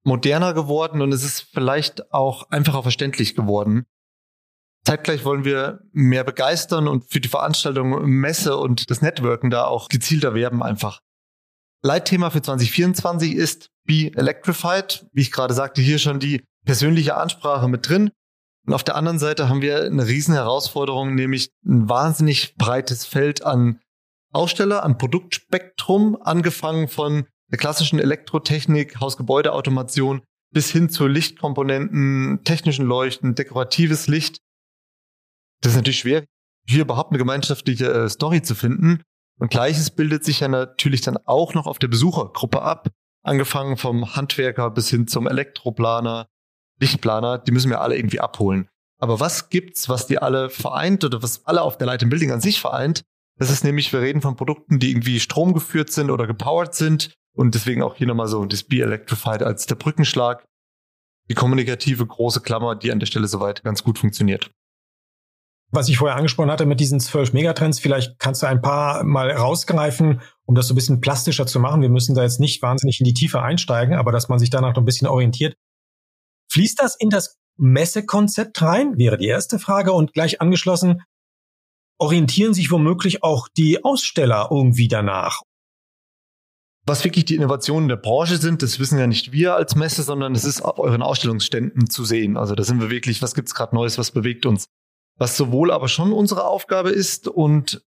moderner 0.02 0.52
geworden 0.52 1.00
und 1.00 1.12
es 1.12 1.22
ist 1.22 1.42
vielleicht 1.42 2.12
auch 2.12 2.50
einfacher 2.50 2.82
verständlich 2.82 3.36
geworden. 3.36 3.86
Zeitgleich 4.84 5.24
wollen 5.24 5.44
wir 5.44 5.78
mehr 5.92 6.24
begeistern 6.24 6.88
und 6.88 7.08
für 7.08 7.20
die 7.20 7.28
Veranstaltung 7.28 8.04
Messe 8.04 8.56
und 8.56 8.90
das 8.90 9.00
Networken 9.00 9.50
da 9.50 9.64
auch 9.66 9.88
gezielter 9.88 10.34
werben 10.34 10.60
einfach. 10.60 11.02
Leitthema 11.84 12.30
für 12.30 12.42
2024 12.42 13.36
ist 13.36 13.70
Be 13.84 14.10
Electrified. 14.16 15.06
Wie 15.12 15.20
ich 15.20 15.30
gerade 15.30 15.54
sagte, 15.54 15.82
hier 15.82 16.00
schon 16.00 16.18
die 16.18 16.42
persönliche 16.64 17.16
Ansprache 17.16 17.68
mit 17.68 17.88
drin. 17.88 18.10
Und 18.66 18.74
auf 18.74 18.82
der 18.82 18.96
anderen 18.96 19.20
Seite 19.20 19.48
haben 19.48 19.62
wir 19.62 19.84
eine 19.84 20.08
riesen 20.08 20.34
Herausforderung, 20.34 21.14
nämlich 21.14 21.52
ein 21.64 21.88
wahnsinnig 21.88 22.56
breites 22.56 23.06
Feld 23.06 23.46
an 23.46 23.78
Aussteller, 24.34 24.82
an 24.82 24.98
Produktspektrum, 24.98 26.18
angefangen 26.20 26.88
von 26.88 27.26
der 27.50 27.58
klassischen 27.58 27.98
Elektrotechnik, 27.98 29.00
Hausgebäudeautomation 29.00 30.22
bis 30.52 30.70
hin 30.70 30.88
zu 30.88 31.06
Lichtkomponenten, 31.06 32.40
technischen 32.44 32.86
Leuchten, 32.86 33.34
dekoratives 33.34 34.06
Licht. 34.06 34.38
Das 35.60 35.72
ist 35.72 35.76
natürlich 35.76 36.00
schwer, 36.00 36.24
hier 36.66 36.82
überhaupt 36.82 37.10
eine 37.10 37.18
gemeinschaftliche 37.18 37.92
äh, 37.92 38.08
Story 38.08 38.42
zu 38.42 38.54
finden. 38.54 39.02
Und 39.38 39.50
gleiches 39.50 39.90
bildet 39.90 40.24
sich 40.24 40.40
ja 40.40 40.48
natürlich 40.48 41.00
dann 41.00 41.16
auch 41.16 41.54
noch 41.54 41.66
auf 41.66 41.78
der 41.78 41.88
Besuchergruppe 41.88 42.62
ab, 42.62 42.88
angefangen 43.24 43.76
vom 43.76 44.14
Handwerker 44.14 44.70
bis 44.70 44.88
hin 44.90 45.08
zum 45.08 45.26
Elektroplaner, 45.26 46.26
Lichtplaner, 46.80 47.38
die 47.38 47.52
müssen 47.52 47.70
wir 47.70 47.80
alle 47.80 47.96
irgendwie 47.96 48.20
abholen. 48.20 48.68
Aber 49.00 49.20
was 49.20 49.48
gibt's, 49.48 49.88
was 49.88 50.06
die 50.06 50.18
alle 50.18 50.50
vereint 50.50 51.04
oder 51.04 51.22
was 51.22 51.46
alle 51.46 51.62
auf 51.62 51.78
der 51.78 51.86
Light 51.86 52.08
Building 52.08 52.30
an 52.30 52.40
sich 52.40 52.60
vereint? 52.60 53.02
Das 53.36 53.50
ist 53.50 53.64
nämlich, 53.64 53.92
wir 53.92 54.00
reden 54.00 54.20
von 54.20 54.36
Produkten, 54.36 54.78
die 54.78 54.90
irgendwie 54.90 55.18
stromgeführt 55.20 55.90
sind 55.90 56.10
oder 56.10 56.26
gepowered 56.26 56.74
sind 56.74 57.14
und 57.34 57.54
deswegen 57.54 57.82
auch 57.82 57.96
hier 57.96 58.06
nochmal 58.06 58.28
so 58.28 58.44
das 58.44 58.62
Be 58.62 58.80
Electrified 58.80 59.42
als 59.42 59.66
der 59.66 59.74
Brückenschlag. 59.74 60.44
Die 61.28 61.34
kommunikative 61.34 62.06
große 62.06 62.42
Klammer, 62.42 62.76
die 62.76 62.92
an 62.92 63.00
der 63.00 63.06
Stelle 63.06 63.26
soweit 63.26 63.64
ganz 63.64 63.82
gut 63.82 63.98
funktioniert. 63.98 64.50
Was 65.70 65.88
ich 65.88 65.98
vorher 65.98 66.16
angesprochen 66.16 66.50
hatte 66.50 66.66
mit 66.66 66.78
diesen 66.78 67.00
zwölf 67.00 67.32
Megatrends, 67.32 67.80
vielleicht 67.80 68.18
kannst 68.20 68.42
du 68.42 68.46
ein 68.46 68.62
paar 68.62 69.02
mal 69.02 69.30
rausgreifen, 69.32 70.20
um 70.44 70.54
das 70.54 70.68
so 70.68 70.74
ein 70.74 70.76
bisschen 70.76 71.00
plastischer 71.00 71.46
zu 71.46 71.58
machen. 71.58 71.82
Wir 71.82 71.88
müssen 71.88 72.14
da 72.14 72.22
jetzt 72.22 72.38
nicht 72.38 72.62
wahnsinnig 72.62 73.00
in 73.00 73.04
die 73.04 73.14
Tiefe 73.14 73.42
einsteigen, 73.42 73.96
aber 73.96 74.12
dass 74.12 74.28
man 74.28 74.38
sich 74.38 74.50
danach 74.50 74.74
noch 74.74 74.82
ein 74.82 74.84
bisschen 74.84 75.08
orientiert. 75.08 75.56
Fließt 76.52 76.80
das 76.80 76.94
in 76.96 77.10
das 77.10 77.38
Messekonzept 77.56 78.62
rein? 78.62 78.96
Wäre 78.96 79.16
die 79.16 79.26
erste 79.26 79.58
Frage. 79.58 79.92
Und 79.92 80.12
gleich 80.12 80.40
angeschlossen, 80.40 81.02
orientieren 81.98 82.54
sich 82.54 82.70
womöglich 82.70 83.22
auch 83.22 83.48
die 83.48 83.84
Aussteller 83.84 84.48
irgendwie 84.50 84.88
danach? 84.88 85.40
Was 86.86 87.04
wirklich 87.04 87.24
die 87.24 87.36
Innovationen 87.36 87.88
der 87.88 87.96
Branche 87.96 88.36
sind, 88.36 88.62
das 88.62 88.78
wissen 88.78 88.98
ja 88.98 89.06
nicht 89.06 89.32
wir 89.32 89.54
als 89.54 89.74
Messe, 89.74 90.02
sondern 90.02 90.34
es 90.34 90.44
ist 90.44 90.60
auf 90.60 90.78
euren 90.78 91.02
Ausstellungsständen 91.02 91.88
zu 91.88 92.04
sehen. 92.04 92.36
Also 92.36 92.54
da 92.54 92.62
sind 92.62 92.80
wir 92.80 92.90
wirklich, 92.90 93.22
was 93.22 93.34
gibt's 93.34 93.54
gerade 93.54 93.74
Neues, 93.74 93.96
was 93.96 94.10
bewegt 94.10 94.44
uns? 94.44 94.66
Was 95.16 95.36
sowohl 95.36 95.70
aber 95.70 95.88
schon 95.88 96.12
unsere 96.12 96.44
Aufgabe 96.44 96.90
ist 96.90 97.28
und 97.28 97.82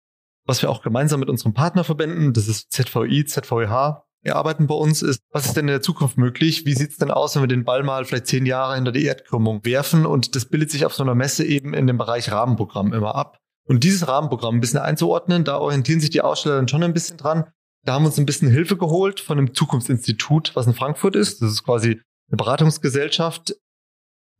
was 0.46 0.62
wir 0.62 0.70
auch 0.70 0.82
gemeinsam 0.82 1.20
mit 1.20 1.30
unseren 1.30 1.54
Partnerverbänden, 1.54 2.34
das 2.34 2.46
ist 2.46 2.70
ZVI, 2.70 3.24
ZVH, 3.24 4.04
erarbeiten 4.22 4.66
bei 4.66 4.74
uns, 4.74 5.02
ist, 5.02 5.20
was 5.30 5.46
ist 5.46 5.56
denn 5.56 5.64
in 5.64 5.72
der 5.72 5.82
Zukunft 5.82 6.16
möglich? 6.16 6.64
Wie 6.66 6.74
sieht's 6.74 6.96
denn 6.96 7.10
aus, 7.10 7.34
wenn 7.34 7.42
wir 7.42 7.48
den 7.48 7.64
Ball 7.64 7.82
mal 7.82 8.04
vielleicht 8.04 8.26
zehn 8.26 8.46
Jahre 8.46 8.74
hinter 8.74 8.92
die 8.92 9.04
Erdkrümmung 9.04 9.64
werfen? 9.64 10.06
Und 10.06 10.36
das 10.36 10.46
bildet 10.46 10.70
sich 10.70 10.86
auf 10.86 10.94
so 10.94 11.02
einer 11.02 11.14
Messe 11.14 11.44
eben 11.44 11.74
in 11.74 11.86
dem 11.86 11.98
Bereich 11.98 12.30
Rahmenprogramm 12.30 12.92
immer 12.92 13.14
ab. 13.14 13.40
Und 13.66 13.84
dieses 13.84 14.06
Rahmenprogramm 14.06 14.56
ein 14.56 14.60
bisschen 14.60 14.80
einzuordnen, 14.80 15.44
da 15.44 15.58
orientieren 15.58 16.00
sich 16.00 16.10
die 16.10 16.20
Aussteller 16.20 16.56
dann 16.56 16.68
schon 16.68 16.82
ein 16.82 16.92
bisschen 16.92 17.16
dran. 17.16 17.44
Da 17.84 17.94
haben 17.94 18.04
wir 18.04 18.08
uns 18.08 18.18
ein 18.18 18.26
bisschen 18.26 18.50
Hilfe 18.50 18.76
geholt 18.76 19.20
von 19.20 19.38
einem 19.38 19.54
Zukunftsinstitut, 19.54 20.54
was 20.54 20.66
in 20.66 20.74
Frankfurt 20.74 21.16
ist. 21.16 21.42
Das 21.42 21.50
ist 21.50 21.64
quasi 21.64 22.00
eine 22.28 22.36
Beratungsgesellschaft, 22.36 23.54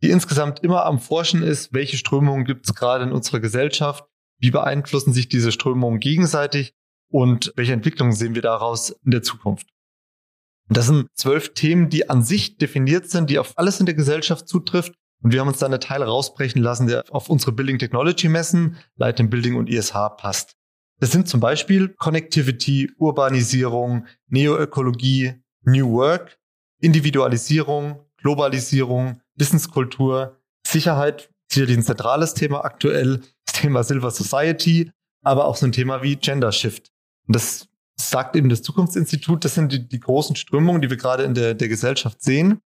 die 0.03 0.11
insgesamt 0.11 0.61
immer 0.61 0.85
am 0.85 0.99
Forschen 0.99 1.43
ist, 1.43 1.73
welche 1.73 1.97
Strömungen 1.97 2.45
gibt 2.45 2.67
es 2.67 2.75
gerade 2.75 3.05
in 3.05 3.13
unserer 3.13 3.41
Gesellschaft, 3.41 4.05
wie 4.39 4.51
beeinflussen 4.51 5.13
sich 5.13 5.29
diese 5.29 5.53
Strömungen 5.53 6.01
gegenseitig 6.01 6.75
und 7.11 7.53
welche 7.57 7.73
Entwicklungen 7.73 8.13
sehen 8.13 8.35
wir 8.35 8.43
daraus 8.43 8.91
in 8.91 9.11
der 9.11 9.23
Zukunft. 9.23 9.69
Das 10.69 10.87
sind 10.87 11.09
zwölf 11.15 11.55
Themen, 11.55 11.91
die 11.91 12.09
an 12.09 12.23
sich 12.23 12.57
definiert 12.57 13.11
sind, 13.11 13.29
die 13.31 13.39
auf 13.39 13.59
alles 13.59 13.81
in 13.81 13.87
der 13.87 13.95
Gesellschaft 13.95 14.49
zutrifft. 14.49 14.95
Und 15.25 15.33
wir 15.33 15.41
haben 15.41 15.49
uns 15.49 15.59
dann 15.59 15.73
eine 15.73 15.81
Teil 15.81 16.03
rausbrechen 16.03 16.63
lassen, 16.63 16.87
der 16.87 17.03
auf 17.11 17.31
unsere 17.31 17.53
Building 17.53 17.79
Technology 17.79 18.29
Messen, 18.29 18.77
Light 18.97 19.19
in 19.21 19.31
Building 19.31 19.57
und 19.57 19.71
ISH 19.71 19.95
passt. 20.19 20.55
Das 21.01 21.13
sind 21.13 21.29
zum 21.29 21.41
Beispiel 21.41 21.89
Connectivity, 21.89 22.93
Urbanisierung, 22.99 24.07
Neoökologie, 24.29 25.33
New 25.63 25.93
Work, 25.93 26.39
Individualisierung, 26.79 28.05
Globalisierung, 28.19 29.23
Wissenskultur, 29.35 30.43
Sicherheit, 30.67 31.31
sicherlich 31.51 31.79
ein 31.79 31.83
zentrales 31.83 32.35
Thema 32.35 32.63
aktuell, 32.63 33.23
das 33.47 33.61
Thema 33.63 33.83
Silver 33.83 34.11
Society, 34.11 34.93
aber 35.23 35.47
auch 35.47 35.57
so 35.57 35.65
ein 35.65 35.73
Thema 35.73 36.03
wie 36.03 36.17
Gender 36.17 36.53
Shift. 36.53 36.93
Und 37.27 37.35
das 37.35 37.67
sagt 37.97 38.37
eben 38.37 38.51
das 38.51 38.61
Zukunftsinstitut, 38.61 39.43
das 39.47 39.55
sind 39.55 39.73
die, 39.73 39.89
die 39.89 40.01
großen 40.01 40.37
Strömungen, 40.37 40.83
die 40.83 40.91
wir 40.91 40.99
gerade 40.99 41.23
in 41.23 41.33
der, 41.33 41.55
der 41.55 41.69
Gesellschaft 41.69 42.23
sehen. 42.23 42.61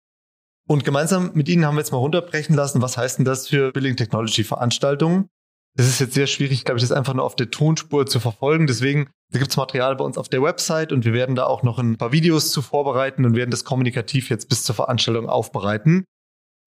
Und 0.67 0.83
gemeinsam 0.83 1.31
mit 1.33 1.47
Ihnen 1.47 1.65
haben 1.65 1.75
wir 1.75 1.79
jetzt 1.79 1.91
mal 1.91 1.97
runterbrechen 1.97 2.53
lassen, 2.53 2.81
was 2.81 2.97
heißt 2.97 3.19
denn 3.19 3.25
das 3.25 3.47
für 3.47 3.71
Building 3.71 3.95
Technology 3.95 4.43
Veranstaltungen? 4.43 5.29
Das 5.77 5.88
ist 5.88 6.00
jetzt 6.00 6.13
sehr 6.13 6.27
schwierig, 6.27 6.65
glaube 6.65 6.79
ich, 6.79 6.83
das 6.83 6.91
einfach 6.91 7.13
nur 7.13 7.24
auf 7.24 7.36
der 7.36 7.51
Tonspur 7.51 8.05
zu 8.05 8.19
verfolgen. 8.19 8.67
Deswegen 8.67 9.09
gibt 9.31 9.51
es 9.51 9.57
Material 9.57 9.95
bei 9.95 10.03
uns 10.03 10.17
auf 10.17 10.27
der 10.27 10.41
Website 10.41 10.91
und 10.91 11.05
wir 11.05 11.13
werden 11.13 11.36
da 11.36 11.45
auch 11.45 11.63
noch 11.63 11.79
ein 11.79 11.97
paar 11.97 12.12
Videos 12.12 12.51
zu 12.51 12.62
vorbereiten 12.62 13.25
und 13.25 13.36
werden 13.36 13.51
das 13.51 13.63
kommunikativ 13.63 14.29
jetzt 14.29 14.50
bis 14.50 14.63
zur 14.63 14.75
Veranstaltung 14.75 15.29
aufbereiten. 15.29 16.03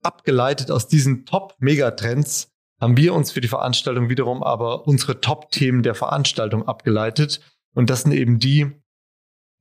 Abgeleitet 0.02 0.70
aus 0.70 0.88
diesen 0.88 1.26
Top-Megatrends 1.26 2.48
haben 2.80 2.96
wir 2.96 3.12
uns 3.12 3.32
für 3.32 3.42
die 3.42 3.48
Veranstaltung 3.48 4.08
wiederum 4.08 4.42
aber 4.42 4.86
unsere 4.86 5.20
Top-Themen 5.20 5.82
der 5.82 5.94
Veranstaltung 5.94 6.66
abgeleitet 6.66 7.40
und 7.74 7.90
das 7.90 8.02
sind 8.02 8.12
eben 8.12 8.38
die, 8.38 8.70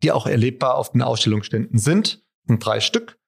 die 0.01 0.13
auch 0.13 0.27
erlebbar 0.27 0.75
auf 0.75 0.91
den 0.91 1.01
Ausstellungsständen 1.01 1.77
sind. 1.77 2.23
Das 2.43 2.47
sind 2.47 2.65
drei 2.65 2.79
Stück. 2.79 3.18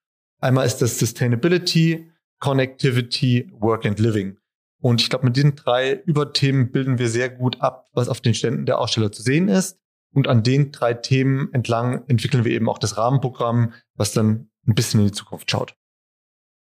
Einmal 0.42 0.66
ist 0.66 0.78
das 0.78 0.98
Sustainability, 0.98 2.12
Connectivity, 2.40 3.52
Work 3.60 3.86
and 3.86 4.00
Living. 4.00 4.38
Und 4.82 5.00
ich 5.00 5.10
glaube, 5.12 5.26
mit 5.26 5.36
diesen 5.36 5.56
drei 5.56 5.94
Überthemen 5.94 6.72
bilden 6.72 6.98
wir 6.98 7.10
sehr 7.10 7.30
gut 7.30 7.62
ab, 7.62 7.88
was 7.94 8.10
auf 8.10 8.22
den 8.22 8.34
Ständen 8.34 8.66
der 8.66 8.80
Aussteller 8.80 9.12
zu 9.12 9.22
sehen 9.22 9.48
ist. 9.48 9.80
Und 10.14 10.28
an 10.28 10.42
den 10.42 10.72
drei 10.72 10.96
Themen 10.96 11.54
entlang 11.54 12.04
entwickeln 12.08 12.44
wir 12.44 12.52
eben 12.52 12.68
auch 12.68 12.80
das 12.80 12.98
Rahmenprogramm, 12.98 13.74
was 13.94 14.14
dann 14.14 14.50
ein 14.68 14.74
bisschen 14.74 15.00
in 15.00 15.06
die 15.08 15.12
Zukunft 15.14 15.50
schaut. 15.52 15.76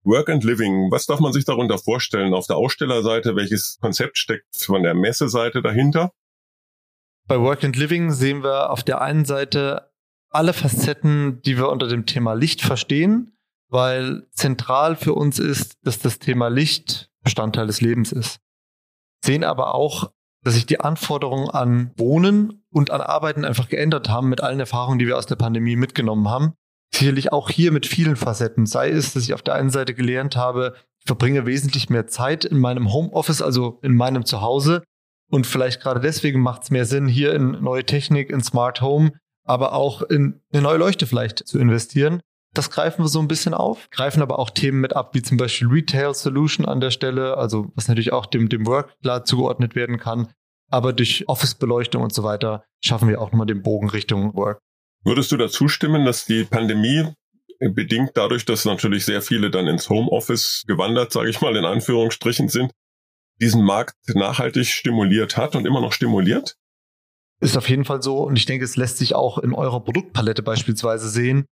Work 0.05 0.31
and 0.31 0.43
Living, 0.43 0.91
was 0.91 1.05
darf 1.05 1.21
man 1.21 1.35
sich 1.35 1.45
darunter 1.45 1.79
vorstellen 1.79 2.33
auf 2.33 2.47
der 2.47 2.57
Ausstellerseite? 2.57 3.37
Welches 3.37 3.77
Konzept 3.81 4.17
steckt 4.17 4.57
von 4.57 4.83
der 4.85 4.95
Messeseite 4.95 5.61
dahinter? 5.61 6.13
Bei 7.29 7.39
Work 7.41 7.63
and 7.63 7.77
Living 7.77 8.11
sehen 8.13 8.43
wir 8.43 8.71
auf 8.71 8.83
der 8.83 9.03
einen 9.03 9.27
Seite 9.27 9.91
alle 10.31 10.55
Facetten, 10.55 11.43
die 11.43 11.59
wir 11.59 11.69
unter 11.69 11.89
dem 11.89 12.07
Thema 12.07 12.33
Licht 12.33 12.63
verstehen, 12.63 13.36
weil 13.69 14.27
zentral 14.33 14.97
für 14.97 15.15
uns 15.15 15.39
ist, 15.39 15.77
dass 15.83 15.99
das 15.99 16.19
Thema 16.19 16.49
Licht 16.49 17.11
Bestandteil 17.23 17.67
des 17.67 17.81
Lebens 17.81 18.13
ist. 18.13 18.39
Sehen 19.25 19.43
aber 19.43 19.75
auch, 19.75 20.13
dass 20.45 20.55
sich 20.55 20.67
die 20.67 20.79
Anforderungen 20.79 21.51
an 21.51 21.91
Wohnen 21.97 22.65
und 22.71 22.93
an 22.93 23.01
Arbeiten 23.01 23.45
einfach 23.45 23.69
geändert 23.69 24.09
haben 24.09 24.29
mit 24.29 24.41
allen 24.41 24.61
Erfahrungen, 24.61 25.01
die 25.01 25.07
wir 25.09 25.19
aus 25.19 25.27
der 25.27 25.35
Pandemie 25.35 25.75
mitgenommen 25.75 26.29
haben. 26.29 26.53
Sicherlich 26.95 27.33
auch 27.33 27.51
hier 27.51 27.73
mit 27.73 27.87
vielen 27.87 28.15
Facetten. 28.15 28.65
Sei 28.65 28.91
es, 28.91 29.13
dass 29.13 29.25
ich 29.25 29.35
auf 29.35 29.43
der 29.43 29.55
einen 29.55 29.71
Seite 29.71 29.93
gelernt 29.93 30.37
habe, 30.37 30.77
ich 31.01 31.07
verbringe 31.07 31.47
wesentlich 31.47 31.91
mehr 31.91 32.07
Zeit 32.07 32.45
in 32.45 32.61
meinem 32.61 32.93
Homeoffice, 32.93 33.43
also 33.43 33.81
in 33.83 33.97
meinem 33.97 34.25
Zuhause. 34.25 34.85
Und 35.29 35.49
vielleicht 35.49 35.81
gerade 35.81 36.01
deswegen 36.01 36.41
macht 36.41 36.63
es 36.63 36.71
mehr 36.71 36.85
Sinn, 36.85 37.09
hier 37.09 37.35
in 37.35 37.63
neue 37.63 37.85
Technik, 37.85 38.31
in 38.31 38.41
Smart 38.41 38.81
Home, 38.81 39.13
aber 39.43 39.73
auch 39.73 40.03
in 40.03 40.41
eine 40.53 40.63
neue 40.63 40.79
Leuchte 40.79 41.07
vielleicht 41.07 41.47
zu 41.47 41.59
investieren. 41.59 42.21
Das 42.57 42.71
greifen 42.71 43.05
wir 43.05 43.09
so 43.09 43.21
ein 43.21 43.29
bisschen 43.29 43.53
auf, 43.53 43.91
greifen 43.91 44.23
aber 44.23 44.39
auch 44.39 44.49
Themen 44.49 44.81
mit 44.81 44.97
ab, 44.97 45.15
wie 45.15 45.21
zum 45.21 45.37
Beispiel 45.37 45.69
Retail 45.69 46.15
Solution 46.15 46.65
an 46.65 46.81
der 46.81 46.91
Stelle, 46.91 47.37
also 47.37 47.71
was 47.75 47.87
natürlich 47.87 48.15
auch 48.15 48.25
dem, 48.25 48.49
dem 48.49 48.67
Work 48.67 48.99
klar 49.03 49.27
zugeordnet 49.27 49.75
werden 49.75 49.99
kann. 49.99 50.33
Aber 50.71 50.95
durch 50.95 51.29
Office-Beleuchtung 51.29 52.03
und 52.03 52.15
so 52.15 52.23
weiter 52.23 52.65
schaffen 52.83 53.11
wir 53.11 53.21
auch 53.21 53.31
nochmal 53.31 53.47
den 53.47 53.63
Bogen 53.63 53.91
Richtung 53.91 54.35
Work. 54.35 54.59
Würdest 55.05 55.31
du 55.33 55.37
dazu 55.37 55.69
stimmen, 55.69 56.07
dass 56.07 56.25
die 56.25 56.45
Pandemie 56.45 57.07
bedingt 57.61 58.13
dadurch, 58.15 58.47
dass 58.47 58.65
natürlich 58.65 59.05
sehr 59.05 59.21
viele 59.21 59.51
dann 59.51 59.67
ins 59.67 59.91
Homeoffice 59.91 60.65
gewandert, 60.67 61.13
sage 61.13 61.29
ich 61.29 61.43
mal 61.43 61.55
in 61.57 61.67
Anführungsstrichen 61.67 62.49
sind, 62.49 62.73
diesen 63.39 63.65
Markt 63.65 63.97
nachhaltig 64.15 64.67
stimuliert 64.67 65.37
hat 65.37 65.57
und 65.57 65.67
immer 65.67 65.83
noch 65.83 65.93
stimuliert? 65.93 66.57
Ist 67.41 67.59
auf 67.59 67.69
jeden 67.69 67.85
Fall 67.85 68.03
so. 68.03 68.23
Und 68.23 68.37
ich 68.37 68.47
denke, 68.47 68.65
es 68.65 68.77
lässt 68.77 68.97
sich 68.97 69.15
auch 69.15 69.37
in 69.37 69.53
eurer 69.53 69.81
Produktpalette 69.81 70.43
beispielsweise 70.43 71.11
sehen, 71.11 71.45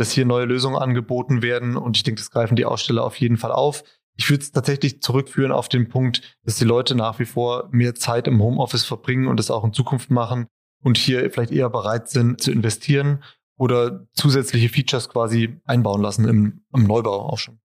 dass 0.00 0.12
hier 0.12 0.24
neue 0.24 0.46
Lösungen 0.46 0.76
angeboten 0.76 1.42
werden. 1.42 1.76
Und 1.76 1.98
ich 1.98 2.02
denke, 2.02 2.20
das 2.20 2.30
greifen 2.30 2.56
die 2.56 2.64
Aussteller 2.64 3.04
auf 3.04 3.16
jeden 3.16 3.36
Fall 3.36 3.52
auf. 3.52 3.84
Ich 4.16 4.30
würde 4.30 4.42
es 4.42 4.50
tatsächlich 4.50 5.02
zurückführen 5.02 5.52
auf 5.52 5.68
den 5.68 5.90
Punkt, 5.90 6.36
dass 6.44 6.56
die 6.56 6.64
Leute 6.64 6.94
nach 6.94 7.18
wie 7.18 7.26
vor 7.26 7.68
mehr 7.70 7.94
Zeit 7.94 8.26
im 8.26 8.40
Homeoffice 8.42 8.84
verbringen 8.84 9.28
und 9.28 9.38
das 9.38 9.50
auch 9.50 9.62
in 9.62 9.74
Zukunft 9.74 10.10
machen 10.10 10.46
und 10.82 10.96
hier 10.96 11.30
vielleicht 11.30 11.52
eher 11.52 11.68
bereit 11.68 12.08
sind 12.08 12.40
zu 12.40 12.50
investieren 12.50 13.22
oder 13.58 14.06
zusätzliche 14.14 14.70
Features 14.70 15.10
quasi 15.10 15.60
einbauen 15.66 16.00
lassen 16.00 16.26
im, 16.26 16.64
im 16.74 16.84
Neubau 16.84 17.20
auch 17.20 17.38
schon. 17.38 17.60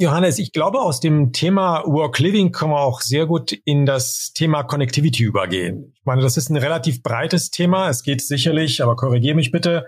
Johannes, 0.00 0.38
ich 0.38 0.52
glaube, 0.52 0.78
aus 0.78 1.00
dem 1.00 1.32
Thema 1.32 1.82
Work 1.84 2.20
Living 2.20 2.52
können 2.52 2.70
wir 2.70 2.80
auch 2.80 3.00
sehr 3.00 3.26
gut 3.26 3.50
in 3.64 3.86
das 3.86 4.32
Thema 4.32 4.62
Connectivity 4.62 5.24
übergehen. 5.24 5.92
Ich 5.96 6.04
meine, 6.04 6.22
das 6.22 6.36
ist 6.36 6.50
ein 6.50 6.56
relativ 6.56 7.02
breites 7.02 7.50
Thema. 7.50 7.88
Es 7.88 8.04
geht 8.04 8.20
sicherlich, 8.20 8.80
aber 8.80 8.94
korrigiere 8.94 9.34
mich 9.34 9.50
bitte, 9.50 9.84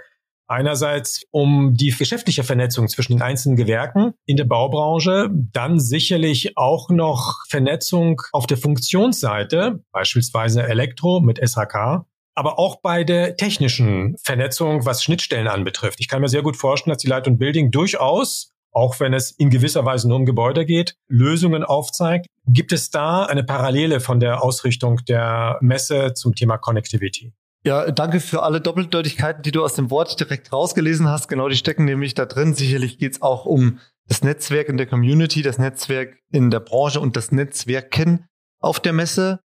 einerseits 0.50 1.22
um 1.30 1.74
die 1.74 1.90
geschäftliche 1.90 2.44
Vernetzung 2.44 2.88
zwischen 2.88 3.14
den 3.14 3.22
einzelnen 3.22 3.56
Gewerken 3.56 4.14
in 4.26 4.36
der 4.36 4.44
Baubranche, 4.44 5.30
dann 5.30 5.78
sicherlich 5.78 6.56
auch 6.56 6.90
noch 6.90 7.44
Vernetzung 7.48 8.20
auf 8.32 8.46
der 8.46 8.56
Funktionsseite, 8.56 9.82
beispielsweise 9.92 10.62
Elektro 10.62 11.20
mit 11.20 11.38
SHK, 11.38 12.04
aber 12.34 12.58
auch 12.58 12.80
bei 12.80 13.04
der 13.04 13.36
technischen 13.36 14.16
Vernetzung, 14.22 14.84
was 14.84 15.04
Schnittstellen 15.04 15.48
anbetrifft. 15.48 16.00
Ich 16.00 16.08
kann 16.08 16.20
mir 16.20 16.28
sehr 16.28 16.42
gut 16.42 16.56
vorstellen, 16.56 16.94
dass 16.94 17.02
die 17.02 17.08
Light 17.08 17.26
und 17.26 17.38
Building 17.38 17.70
durchaus 17.70 18.52
auch 18.72 19.00
wenn 19.00 19.14
es 19.14 19.32
in 19.32 19.50
gewisser 19.50 19.84
Weise 19.84 20.08
nur 20.08 20.16
um 20.16 20.26
Gebäude 20.26 20.64
geht, 20.64 20.94
Lösungen 21.08 21.64
aufzeigt. 21.64 22.26
Gibt 22.46 22.72
es 22.72 22.90
da 22.90 23.24
eine 23.24 23.44
Parallele 23.44 24.00
von 24.00 24.20
der 24.20 24.42
Ausrichtung 24.42 25.00
der 25.08 25.58
Messe 25.60 26.14
zum 26.14 26.34
Thema 26.34 26.56
Connectivity? 26.56 27.32
Ja, 27.62 27.90
danke 27.90 28.20
für 28.20 28.42
alle 28.42 28.60
Doppeldeutigkeiten, 28.60 29.42
die 29.42 29.52
du 29.52 29.62
aus 29.62 29.74
dem 29.74 29.90
Wort 29.90 30.18
direkt 30.18 30.50
rausgelesen 30.50 31.08
hast. 31.08 31.28
Genau, 31.28 31.48
die 31.48 31.56
stecken 31.56 31.84
nämlich 31.84 32.14
da 32.14 32.24
drin. 32.24 32.54
Sicherlich 32.54 32.98
geht 32.98 33.12
es 33.12 33.22
auch 33.22 33.44
um 33.44 33.78
das 34.08 34.22
Netzwerk 34.22 34.68
in 34.68 34.78
der 34.78 34.86
Community, 34.86 35.42
das 35.42 35.58
Netzwerk 35.58 36.18
in 36.30 36.50
der 36.50 36.60
Branche 36.60 37.00
und 37.00 37.16
das 37.16 37.32
Netzwerken 37.32 38.26
auf 38.60 38.80
der 38.80 38.94
Messe. 38.94 39.40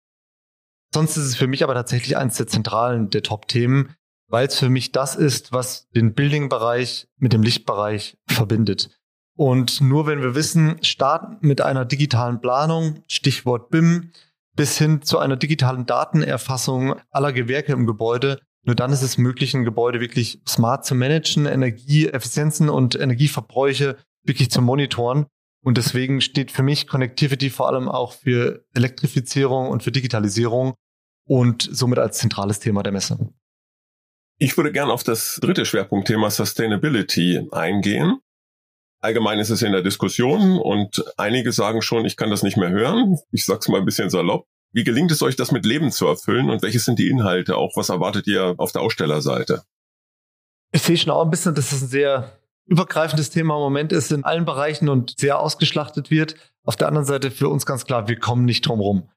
Sonst 0.93 1.17
ist 1.17 1.25
es 1.25 1.37
für 1.37 1.47
mich 1.47 1.65
aber 1.65 1.75
tatsächlich 1.75 2.19
eines 2.19 2.37
der 2.37 2.47
zentralen, 2.47 3.09
der 3.09 3.23
Top-Themen, 3.23 3.95
weil 4.29 4.47
es 4.47 4.59
für 4.59 4.69
mich 4.69 4.93
das 4.93 5.17
ist, 5.17 5.53
was 5.53 5.89
den 5.91 6.13
Building-Bereich 6.13 7.09
mit 7.17 7.33
dem 7.33 7.43
Lichtbereich 7.43 8.19
verbindet. 8.27 8.91
Und 9.37 9.81
nur 9.81 10.07
wenn 10.07 10.21
wir 10.21 10.35
wissen, 10.35 10.77
starten 10.85 11.39
mit 11.41 11.63
einer 11.63 11.87
digitalen 11.87 12.43
Planung, 12.43 13.03
Stichwort 13.09 13.71
BIM, 13.71 14.11
bis 14.57 14.79
hin 14.79 15.03
zu 15.03 15.19
einer 15.19 15.37
digitalen 15.37 15.87
Datenerfassung 15.87 16.97
aller 17.11 17.33
Gewerke 17.33 17.73
im 17.73 17.87
Gebäude, 17.87 18.41
nur 18.65 18.77
dann 18.77 18.93
ist 18.93 19.03
es 19.03 19.19
möglich, 19.19 19.55
ein 19.55 19.65
Gebäude 19.65 20.01
wirklich 20.01 20.41
smart 20.47 20.85
zu 20.85 20.95
managen, 20.95 21.47
Energieeffizienzen 21.47 22.69
und 22.69 22.95
Energieverbräuche 22.95 23.97
wirklich 24.25 24.51
zu 24.51 24.63
monitoren. 24.63 25.27
Und 25.65 25.79
deswegen 25.79 26.21
steht 26.21 26.51
für 26.51 26.63
mich 26.63 26.87
Connectivity 26.87 27.51
vor 27.51 27.69
allem 27.69 27.89
auch 27.89 28.13
für 28.13 28.65
Elektrifizierung 28.75 29.69
und 29.69 29.83
für 29.83 29.93
Digitalisierung 29.93 30.75
und 31.27 31.69
somit 31.71 31.99
als 31.99 32.19
zentrales 32.19 32.61
Thema 32.61 32.83
der 32.83 32.93
Messe. 32.93 33.33
Ich 34.39 34.57
würde 34.57 34.73
gern 34.73 34.91
auf 34.91 35.05
das 35.05 35.39
dritte 35.41 35.65
Schwerpunktthema 35.65 36.31
Sustainability 36.31 37.49
eingehen. 37.53 38.19
Allgemein 39.03 39.41
ist 39.41 39.51
es 39.51 39.63
in 39.63 39.73
der 39.73 39.83
Diskussion 39.83 40.61
und 40.61 41.05
einige 41.17 41.51
sagen 41.51 41.83
schon, 41.83 42.05
ich 42.05 42.17
kann 42.17 42.31
das 42.31 42.45
nicht 42.45 42.57
mehr 42.57 42.71
hören. 42.71 43.19
Ich 43.33 43.45
sag's 43.45 43.67
mal 43.67 43.79
ein 43.79 43.85
bisschen 43.85 44.11
salopp. 44.11 44.47
Wie 44.73 44.85
gelingt 44.85 45.11
es 45.11 45.23
euch, 45.23 45.35
das 45.35 45.51
mit 45.51 45.67
Leben 45.67 45.91
zu 45.91 46.07
erfüllen 46.07 46.49
und 46.49 46.63
welche 46.63 46.79
sind 46.79 47.01
die 47.01 47.09
Inhalte? 47.09 47.57
Auch 47.57 47.77
was 47.77 47.89
erwartet 47.89 48.29
ihr 48.29 48.55
auf 48.59 48.71
der 48.71 48.81
Ausstellerseite? 48.81 49.65
Ich 50.71 50.83
sehe 50.83 50.97
schon 50.97 51.11
auch 51.11 51.25
ein 51.25 51.31
bisschen, 51.31 51.53
dass 51.57 51.73
es 51.73 51.83
ein 51.83 51.89
sehr 51.89 52.39
übergreifendes 52.67 53.31
Thema 53.31 53.57
im 53.57 53.63
Moment 53.63 53.93
ist 53.93 54.13
in 54.13 54.23
allen 54.23 54.45
Bereichen 54.45 54.89
und 54.89 55.19
sehr 55.19 55.41
ausgeschlachtet 55.41 56.13
wird. 56.13 56.37
Auf 56.65 56.77
der 56.77 56.87
anderen 56.87 57.05
Seite 57.05 57.33
für 57.33 57.49
uns 57.49 57.67
ganz 57.67 57.85
klar, 57.85 58.07
wir 58.07 58.21
kommen 58.21 58.45
nicht 58.45 58.63
drum 58.63 58.79
rum. 58.79 59.11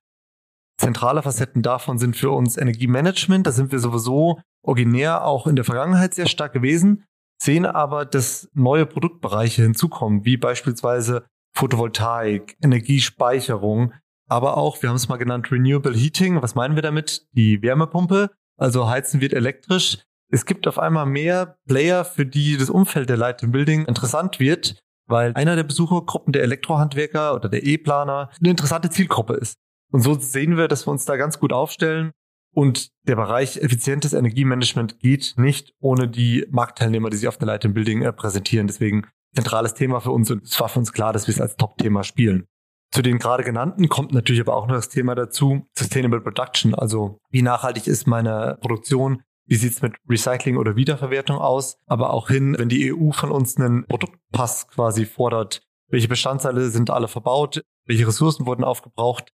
Zentrale 0.77 1.21
Facetten 1.21 1.61
davon 1.61 1.99
sind 1.99 2.17
für 2.17 2.31
uns 2.31 2.57
Energiemanagement. 2.57 3.45
Da 3.45 3.51
sind 3.51 3.71
wir 3.71 3.79
sowieso 3.79 4.41
originär 4.63 5.23
auch 5.25 5.45
in 5.45 5.55
der 5.55 5.63
Vergangenheit 5.63 6.15
sehr 6.15 6.25
stark 6.25 6.53
gewesen 6.53 7.03
sehen 7.37 7.65
aber, 7.65 8.05
dass 8.05 8.49
neue 8.53 8.85
Produktbereiche 8.85 9.63
hinzukommen, 9.63 10.25
wie 10.25 10.37
beispielsweise 10.37 11.25
Photovoltaik, 11.53 12.57
Energiespeicherung, 12.61 13.93
aber 14.27 14.57
auch, 14.57 14.81
wir 14.81 14.89
haben 14.89 14.95
es 14.95 15.07
mal 15.07 15.17
genannt, 15.17 15.51
Renewable 15.51 15.93
Heating. 15.93 16.41
Was 16.41 16.55
meinen 16.55 16.75
wir 16.75 16.81
damit? 16.81 17.27
Die 17.33 17.61
Wärmepumpe, 17.61 18.31
also 18.57 18.89
heizen 18.89 19.21
wird 19.21 19.33
elektrisch. 19.33 19.99
Es 20.31 20.45
gibt 20.45 20.67
auf 20.67 20.79
einmal 20.79 21.05
mehr 21.05 21.57
Player, 21.67 22.03
für 22.03 22.25
die 22.25 22.57
das 22.57 22.69
Umfeld 22.69 23.09
der 23.09 23.17
Light 23.17 23.41
Building 23.51 23.85
interessant 23.85 24.39
wird, 24.39 24.81
weil 25.07 25.33
einer 25.35 25.55
der 25.55 25.63
Besuchergruppen 25.63 26.33
der 26.33 26.41
Elektrohandwerker 26.43 27.35
oder 27.35 27.47
der 27.47 27.63
E-Planer 27.63 28.31
eine 28.39 28.49
interessante 28.49 28.89
Zielgruppe 28.89 29.35
ist. 29.35 29.55
Und 29.91 30.01
so 30.01 30.17
sehen 30.19 30.57
wir, 30.57 30.67
dass 30.67 30.87
wir 30.87 30.91
uns 30.91 31.05
da 31.05 31.15
ganz 31.15 31.39
gut 31.39 31.53
aufstellen 31.53 32.11
und 32.55 32.89
der 33.05 33.17
Bereich 33.17 33.57
effizientes 33.57 34.13
Energiemanagement 34.13 34.99
geht 34.99 35.33
nicht 35.35 35.73
ohne 35.79 36.07
die 36.07 36.47
Marktteilnehmer, 36.49 37.09
die 37.09 37.17
sich 37.17 37.27
auf 37.27 37.37
der 37.37 37.47
Light 37.47 37.61
Building 37.73 38.01
äh, 38.01 38.13
präsentieren. 38.13 38.67
Deswegen 38.67 39.07
zentrales 39.35 39.73
Thema 39.73 39.99
für 39.99 40.11
uns 40.11 40.31
und 40.31 40.43
es 40.43 40.59
war 40.59 40.69
für 40.69 40.79
uns 40.79 40.93
klar, 40.93 41.11
dass 41.11 41.27
wir 41.27 41.33
es 41.33 41.41
als 41.41 41.57
Top-Thema 41.57 42.03
spielen. 42.03 42.47
Zu 42.91 43.01
den 43.01 43.19
gerade 43.19 43.43
genannten 43.43 43.89
kommt 43.89 44.13
natürlich 44.13 44.39
aber 44.39 44.55
auch 44.55 44.67
noch 44.67 44.75
das 44.75 44.87
Thema 44.87 45.15
dazu, 45.15 45.67
Sustainable 45.77 46.21
Production. 46.21 46.73
Also 46.73 47.19
wie 47.29 47.41
nachhaltig 47.41 47.87
ist 47.87 48.07
meine 48.07 48.57
Produktion? 48.61 49.21
Wie 49.45 49.55
sieht's 49.55 49.81
mit 49.81 49.95
Recycling 50.09 50.55
oder 50.55 50.77
Wiederverwertung 50.77 51.37
aus? 51.37 51.77
Aber 51.87 52.11
auch 52.11 52.29
hin, 52.29 52.55
wenn 52.57 52.69
die 52.69 52.93
EU 52.93 53.11
von 53.11 53.31
uns 53.31 53.57
einen 53.57 53.85
Produktpass 53.85 54.69
quasi 54.69 55.05
fordert, 55.05 55.61
welche 55.89 56.07
Bestandteile 56.07 56.69
sind 56.69 56.89
alle 56.89 57.09
verbaut? 57.09 57.61
Welche 57.85 58.07
Ressourcen 58.07 58.45
wurden 58.45 58.63
aufgebraucht? 58.63 59.33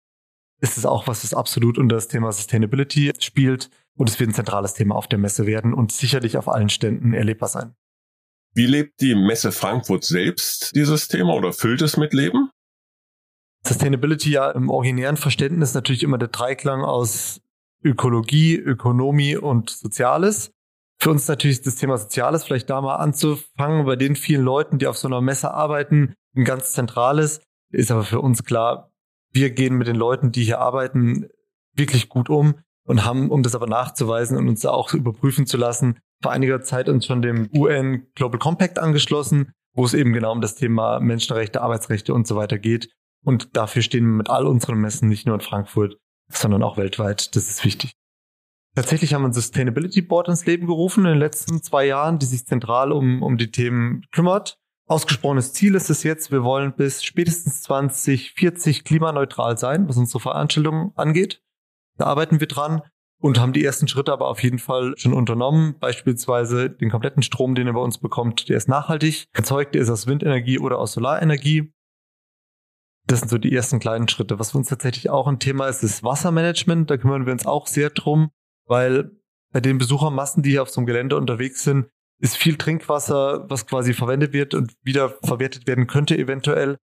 Ist 0.59 0.77
es 0.77 0.85
auch 0.85 1.07
was, 1.07 1.21
das 1.21 1.33
absolut 1.33 1.77
unter 1.77 1.95
das 1.95 2.07
Thema 2.07 2.31
Sustainability 2.31 3.13
spielt. 3.19 3.69
Und 3.95 4.09
es 4.09 4.19
wird 4.19 4.29
ein 4.29 4.33
zentrales 4.33 4.73
Thema 4.73 4.95
auf 4.95 5.07
der 5.07 5.19
Messe 5.19 5.45
werden 5.45 5.73
und 5.73 5.91
sicherlich 5.91 6.37
auf 6.37 6.47
allen 6.47 6.69
Ständen 6.69 7.13
erlebbar 7.13 7.49
sein. 7.49 7.75
Wie 8.53 8.65
lebt 8.65 9.01
die 9.01 9.15
Messe 9.15 9.51
Frankfurt 9.51 10.03
selbst 10.03 10.75
dieses 10.75 11.07
Thema 11.07 11.33
oder 11.35 11.53
füllt 11.53 11.81
es 11.81 11.97
mit 11.97 12.13
Leben? 12.13 12.49
Sustainability 13.67 14.31
ja 14.31 14.51
im 14.51 14.69
originären 14.69 15.17
Verständnis 15.17 15.73
natürlich 15.73 16.03
immer 16.03 16.17
der 16.17 16.29
Dreiklang 16.29 16.83
aus 16.83 17.41
Ökologie, 17.83 18.55
Ökonomie 18.55 19.35
und 19.35 19.69
Soziales. 19.69 20.51
Für 20.99 21.11
uns 21.11 21.27
natürlich 21.27 21.61
das 21.61 21.75
Thema 21.75 21.97
Soziales 21.97 22.43
vielleicht 22.43 22.69
da 22.69 22.81
mal 22.81 22.95
anzufangen, 22.95 23.85
bei 23.85 23.95
den 23.95 24.15
vielen 24.15 24.43
Leuten, 24.43 24.79
die 24.79 24.87
auf 24.87 24.97
so 24.97 25.07
einer 25.07 25.21
Messe 25.21 25.53
arbeiten, 25.53 26.15
ein 26.35 26.43
ganz 26.43 26.71
zentrales. 26.73 27.41
Ist 27.71 27.91
aber 27.91 28.03
für 28.03 28.21
uns 28.21 28.43
klar, 28.43 28.91
Wir 29.31 29.49
gehen 29.51 29.77
mit 29.77 29.87
den 29.87 29.95
Leuten, 29.95 30.31
die 30.31 30.43
hier 30.43 30.59
arbeiten, 30.59 31.27
wirklich 31.73 32.09
gut 32.09 32.29
um 32.29 32.55
und 32.85 33.05
haben, 33.05 33.29
um 33.29 33.43
das 33.43 33.55
aber 33.55 33.67
nachzuweisen 33.67 34.37
und 34.37 34.47
uns 34.47 34.61
da 34.61 34.71
auch 34.71 34.93
überprüfen 34.93 35.45
zu 35.45 35.57
lassen, 35.57 35.99
vor 36.21 36.31
einiger 36.31 36.61
Zeit 36.61 36.89
uns 36.89 37.05
schon 37.05 37.21
dem 37.21 37.49
UN 37.55 38.07
Global 38.15 38.39
Compact 38.39 38.79
angeschlossen, 38.79 39.51
wo 39.73 39.85
es 39.85 39.93
eben 39.93 40.13
genau 40.13 40.31
um 40.31 40.41
das 40.41 40.55
Thema 40.55 40.99
Menschenrechte, 40.99 41.61
Arbeitsrechte 41.61 42.13
und 42.13 42.25
so 42.25 42.35
weiter 42.35 42.57
geht. 42.57 42.89
Und 43.23 43.55
dafür 43.55 43.81
stehen 43.81 44.05
wir 44.05 44.13
mit 44.13 44.29
all 44.29 44.47
unseren 44.47 44.79
Messen 44.79 45.09
nicht 45.09 45.27
nur 45.27 45.35
in 45.35 45.41
Frankfurt, 45.41 45.97
sondern 46.29 46.63
auch 46.63 46.77
weltweit. 46.77 47.35
Das 47.35 47.49
ist 47.49 47.63
wichtig. 47.63 47.93
Tatsächlich 48.75 49.13
haben 49.13 49.23
wir 49.23 49.29
ein 49.29 49.33
Sustainability 49.33 50.01
Board 50.01 50.27
ins 50.27 50.45
Leben 50.45 50.67
gerufen 50.67 51.05
in 51.05 51.13
den 51.13 51.19
letzten 51.19 51.61
zwei 51.63 51.85
Jahren, 51.85 52.19
die 52.19 52.27
sich 52.27 52.45
zentral 52.45 52.91
um, 52.91 53.23
um 53.23 53.37
die 53.37 53.51
Themen 53.51 54.03
kümmert. 54.11 54.57
Ausgesprochenes 54.89 55.51
Ziel 55.51 55.75
ist 55.75 55.89
es 55.89 56.03
jetzt, 56.03 56.31
wir 56.31 56.45
wollen 56.45 56.73
bis 56.73 57.03
spätestens 57.03 57.61
2040 57.63 58.85
klimaneutral 58.85 59.57
sein, 59.57 59.89
was 59.89 59.97
unsere 59.97 60.21
Veranstaltungen 60.21 60.93
angeht. 60.95 61.43
Da 61.97 62.05
arbeiten 62.05 62.39
wir 62.39 62.47
dran 62.47 62.81
und 63.19 63.37
haben 63.37 63.51
die 63.51 63.65
ersten 63.65 63.89
Schritte 63.89 64.13
aber 64.13 64.29
auf 64.29 64.41
jeden 64.41 64.59
Fall 64.59 64.93
schon 64.95 65.11
unternommen. 65.11 65.75
Beispielsweise 65.79 66.69
den 66.69 66.89
kompletten 66.89 67.21
Strom, 67.21 67.53
den 67.53 67.67
ihr 67.67 67.73
bei 67.73 67.81
uns 67.81 67.97
bekommt, 67.97 68.47
der 68.47 68.55
ist 68.55 68.69
nachhaltig 68.69 69.27
erzeugt, 69.33 69.75
der 69.75 69.81
ist 69.81 69.89
aus 69.89 70.07
Windenergie 70.07 70.57
oder 70.57 70.79
aus 70.79 70.93
Solarenergie. 70.93 71.73
Das 73.07 73.19
sind 73.19 73.29
so 73.29 73.37
die 73.37 73.53
ersten 73.53 73.79
kleinen 73.79 74.07
Schritte. 74.07 74.39
Was 74.39 74.51
für 74.51 74.57
uns 74.57 74.69
tatsächlich 74.69 75.09
auch 75.09 75.27
ein 75.27 75.39
Thema 75.39 75.67
ist, 75.67 75.83
ist 75.83 76.03
Wassermanagement. 76.03 76.89
Da 76.89 76.97
kümmern 76.97 77.25
wir 77.25 77.33
uns 77.33 77.45
auch 77.45 77.67
sehr 77.67 77.89
drum, 77.89 78.29
weil 78.65 79.11
bei 79.51 79.59
den 79.59 79.79
Besuchermassen, 79.79 80.43
die 80.43 80.51
hier 80.51 80.61
auf 80.61 80.69
so 80.69 80.79
einem 80.79 80.87
Gelände 80.87 81.17
unterwegs 81.17 81.63
sind, 81.63 81.87
ist 82.19 82.37
viel 82.37 82.57
Trinkwasser, 82.57 83.49
was 83.49 83.67
quasi 83.67 83.93
verwendet 83.93 84.33
wird 84.33 84.53
und 84.53 84.73
wieder 84.83 85.09
verwertet 85.23 85.67
werden 85.67 85.87
könnte 85.87 86.17
eventuell. 86.17 86.77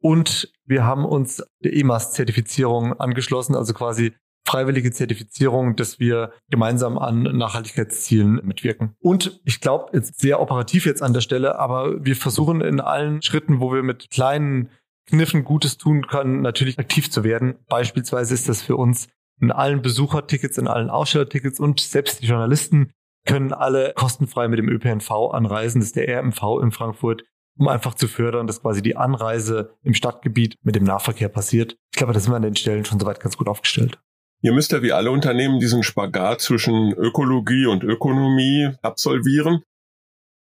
Und 0.00 0.52
wir 0.64 0.84
haben 0.84 1.04
uns 1.04 1.44
der 1.62 1.74
EMAS-Zertifizierung 1.74 2.98
angeschlossen, 2.98 3.54
also 3.54 3.72
quasi 3.72 4.12
freiwillige 4.44 4.90
Zertifizierung, 4.90 5.76
dass 5.76 6.00
wir 6.00 6.32
gemeinsam 6.50 6.98
an 6.98 7.22
Nachhaltigkeitszielen 7.22 8.40
mitwirken. 8.44 8.96
Und 9.00 9.40
ich 9.44 9.60
glaube, 9.60 9.90
jetzt 9.92 10.20
sehr 10.20 10.40
operativ 10.40 10.86
jetzt 10.86 11.02
an 11.02 11.12
der 11.12 11.20
Stelle, 11.20 11.58
aber 11.58 12.04
wir 12.04 12.16
versuchen 12.16 12.60
in 12.60 12.80
allen 12.80 13.22
Schritten, 13.22 13.60
wo 13.60 13.72
wir 13.72 13.82
mit 13.82 14.10
kleinen 14.10 14.70
Kniffen 15.06 15.44
Gutes 15.44 15.78
tun 15.78 16.06
können, 16.06 16.42
natürlich 16.42 16.78
aktiv 16.78 17.10
zu 17.10 17.24
werden. 17.24 17.54
Beispielsweise 17.68 18.34
ist 18.34 18.48
das 18.48 18.62
für 18.62 18.76
uns 18.76 19.08
in 19.40 19.50
allen 19.50 19.82
Besuchertickets, 19.82 20.58
in 20.58 20.68
allen 20.68 20.90
Ausstellertickets 20.90 21.58
und 21.60 21.80
selbst 21.80 22.22
die 22.22 22.26
Journalisten 22.26 22.92
können 23.24 23.52
alle 23.52 23.92
kostenfrei 23.94 24.48
mit 24.48 24.58
dem 24.58 24.68
ÖPNV 24.68 25.10
anreisen. 25.32 25.80
Das 25.80 25.88
ist 25.88 25.96
der 25.96 26.20
RMV 26.20 26.60
in 26.62 26.72
Frankfurt, 26.72 27.24
um 27.58 27.68
einfach 27.68 27.94
zu 27.94 28.08
fördern, 28.08 28.46
dass 28.46 28.62
quasi 28.62 28.82
die 28.82 28.96
Anreise 28.96 29.74
im 29.82 29.94
Stadtgebiet 29.94 30.56
mit 30.62 30.74
dem 30.74 30.84
Nahverkehr 30.84 31.28
passiert. 31.28 31.76
Ich 31.92 31.98
glaube, 31.98 32.12
da 32.12 32.20
sind 32.20 32.32
wir 32.32 32.36
an 32.36 32.42
den 32.42 32.56
Stellen 32.56 32.84
schon 32.84 32.98
soweit 32.98 33.20
ganz 33.20 33.36
gut 33.36 33.48
aufgestellt. 33.48 34.00
Ihr 34.44 34.52
müsst 34.52 34.72
ja 34.72 34.82
wie 34.82 34.92
alle 34.92 35.12
Unternehmen 35.12 35.60
diesen 35.60 35.84
Spagat 35.84 36.40
zwischen 36.40 36.92
Ökologie 36.94 37.66
und 37.66 37.84
Ökonomie 37.84 38.70
absolvieren. 38.82 39.62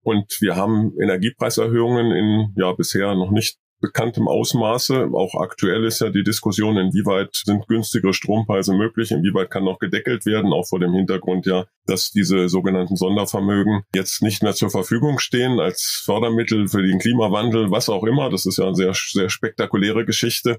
Und 0.03 0.37
wir 0.39 0.55
haben 0.55 0.93
Energiepreiserhöhungen 1.01 2.11
in 2.11 2.53
ja 2.55 2.71
bisher 2.71 3.13
noch 3.15 3.31
nicht 3.31 3.59
bekanntem 3.79 4.27
Ausmaße. 4.27 5.09
Auch 5.13 5.35
aktuell 5.35 5.85
ist 5.85 6.01
ja 6.01 6.09
die 6.09 6.23
Diskussion, 6.23 6.77
inwieweit 6.77 7.33
sind 7.33 7.67
günstigere 7.67 8.13
Strompreise 8.13 8.73
möglich, 8.73 9.11
inwieweit 9.11 9.49
kann 9.49 9.63
noch 9.63 9.79
gedeckelt 9.79 10.25
werden, 10.25 10.53
auch 10.53 10.67
vor 10.67 10.79
dem 10.79 10.93
Hintergrund 10.93 11.45
ja, 11.45 11.65
dass 11.85 12.11
diese 12.11 12.49
sogenannten 12.49 12.95
Sondervermögen 12.95 13.83
jetzt 13.93 14.21
nicht 14.21 14.43
mehr 14.43 14.53
zur 14.53 14.69
Verfügung 14.69 15.19
stehen 15.19 15.59
als 15.59 16.01
Fördermittel 16.05 16.67
für 16.67 16.83
den 16.83 16.99
Klimawandel, 16.99 17.71
was 17.71 17.89
auch 17.89 18.03
immer. 18.03 18.29
Das 18.29 18.45
ist 18.45 18.57
ja 18.57 18.65
eine 18.65 18.75
sehr, 18.75 18.93
sehr 18.93 19.29
spektakuläre 19.29 20.05
Geschichte, 20.05 20.57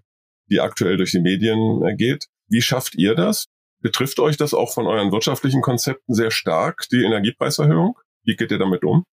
die 0.51 0.61
aktuell 0.61 0.97
durch 0.97 1.13
die 1.13 1.21
Medien 1.21 1.83
geht. 1.97 2.27
Wie 2.49 2.63
schafft 2.63 2.97
ihr 2.97 3.15
das? 3.15 3.47
Betrifft 3.83 4.21
euch 4.21 4.37
das 4.37 4.53
auch 4.53 4.73
von 4.73 4.87
euren 4.87 5.13
wirtschaftlichen 5.13 5.63
Konzepten 5.63 6.15
sehr 6.15 6.31
stark, 6.31 6.87
die 6.91 7.03
Energiepreiserhöhung? 7.03 7.99
Wie 8.25 8.37
geht 8.37 8.51
ihr 8.51 8.59
damit 8.59 8.85
um? 8.85 9.05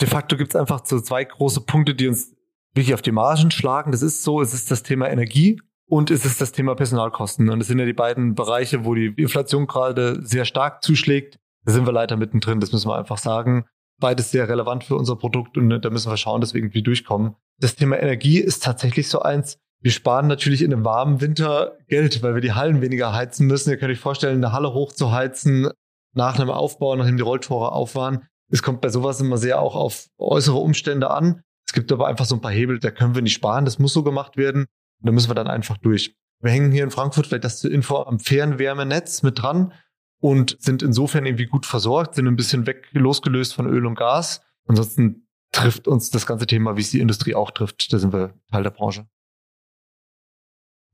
De 0.00 0.08
facto 0.08 0.36
gibt 0.36 0.50
es 0.50 0.56
einfach 0.56 0.84
so 0.84 1.00
zwei 1.00 1.24
große 1.24 1.62
Punkte, 1.62 1.94
die 1.94 2.08
uns 2.08 2.34
wirklich 2.74 2.94
auf 2.94 3.02
die 3.02 3.12
Margen 3.12 3.50
schlagen. 3.50 3.92
Das 3.92 4.02
ist 4.02 4.22
so, 4.22 4.40
es 4.40 4.54
ist 4.54 4.70
das 4.70 4.82
Thema 4.82 5.08
Energie 5.08 5.60
und 5.86 6.10
es 6.10 6.24
ist 6.24 6.40
das 6.40 6.52
Thema 6.52 6.74
Personalkosten. 6.74 7.50
Und 7.50 7.60
es 7.60 7.68
sind 7.68 7.78
ja 7.78 7.86
die 7.86 7.92
beiden 7.92 8.34
Bereiche, 8.34 8.84
wo 8.84 8.94
die 8.94 9.06
Inflation 9.16 9.66
gerade 9.66 10.20
sehr 10.24 10.44
stark 10.44 10.82
zuschlägt. 10.82 11.38
Da 11.64 11.72
sind 11.72 11.86
wir 11.86 11.92
leider 11.92 12.16
mittendrin, 12.16 12.60
das 12.60 12.72
müssen 12.72 12.88
wir 12.88 12.96
einfach 12.96 13.18
sagen. 13.18 13.66
Beides 14.00 14.30
sehr 14.30 14.48
relevant 14.48 14.84
für 14.84 14.96
unser 14.96 15.16
Produkt 15.16 15.56
und 15.56 15.70
da 15.70 15.90
müssen 15.90 16.10
wir 16.10 16.16
schauen, 16.16 16.40
dass 16.40 16.52
wir 16.52 16.60
irgendwie 16.60 16.82
durchkommen. 16.82 17.36
Das 17.60 17.76
Thema 17.76 17.96
Energie 18.00 18.38
ist 18.38 18.62
tatsächlich 18.64 19.08
so 19.08 19.20
eins. 19.20 19.58
Wir 19.80 19.92
sparen 19.92 20.26
natürlich 20.26 20.62
in 20.62 20.72
einem 20.72 20.84
warmen 20.84 21.20
Winter 21.20 21.76
Geld, 21.88 22.22
weil 22.22 22.34
wir 22.34 22.40
die 22.40 22.54
Hallen 22.54 22.80
weniger 22.80 23.12
heizen 23.12 23.46
müssen. 23.46 23.70
Ihr 23.70 23.76
könnt 23.76 23.92
euch 23.92 24.00
vorstellen, 24.00 24.42
eine 24.42 24.52
Halle 24.52 24.72
hochzuheizen 24.72 25.68
nach 26.14 26.38
einem 26.38 26.50
Aufbau, 26.50 26.96
nachdem 26.96 27.16
die 27.16 27.22
Rolltore 27.22 27.72
auf 27.72 27.94
waren. 27.94 28.26
Es 28.50 28.62
kommt 28.62 28.80
bei 28.80 28.88
sowas 28.88 29.20
immer 29.20 29.36
sehr 29.36 29.60
auch 29.60 29.76
auf 29.76 30.06
äußere 30.18 30.56
Umstände 30.56 31.10
an. 31.10 31.42
Es 31.74 31.80
gibt 31.80 31.90
aber 31.90 32.06
einfach 32.06 32.24
so 32.24 32.36
ein 32.36 32.40
paar 32.40 32.52
Hebel, 32.52 32.78
da 32.78 32.92
können 32.92 33.16
wir 33.16 33.22
nicht 33.22 33.34
sparen, 33.34 33.64
das 33.64 33.80
muss 33.80 33.92
so 33.92 34.04
gemacht 34.04 34.36
werden. 34.36 34.66
Da 35.00 35.10
müssen 35.10 35.28
wir 35.28 35.34
dann 35.34 35.48
einfach 35.48 35.76
durch. 35.76 36.14
Wir 36.40 36.52
hängen 36.52 36.70
hier 36.70 36.84
in 36.84 36.92
Frankfurt, 36.92 37.26
vielleicht 37.26 37.42
das 37.42 37.64
Info, 37.64 37.96
am 37.96 38.20
Fernwärmenetz 38.20 39.24
mit 39.24 39.42
dran 39.42 39.72
und 40.20 40.56
sind 40.60 40.84
insofern 40.84 41.26
irgendwie 41.26 41.46
gut 41.46 41.66
versorgt, 41.66 42.14
sind 42.14 42.28
ein 42.28 42.36
bisschen 42.36 42.68
weg 42.68 42.86
losgelöst 42.92 43.54
von 43.54 43.66
Öl 43.66 43.86
und 43.86 43.96
Gas. 43.96 44.40
Ansonsten 44.68 45.26
trifft 45.50 45.88
uns 45.88 46.10
das 46.10 46.26
ganze 46.26 46.46
Thema, 46.46 46.76
wie 46.76 46.80
es 46.80 46.92
die 46.92 47.00
Industrie 47.00 47.34
auch 47.34 47.50
trifft. 47.50 47.92
Da 47.92 47.98
sind 47.98 48.12
wir 48.12 48.34
Teil 48.52 48.62
der 48.62 48.70
Branche. 48.70 49.08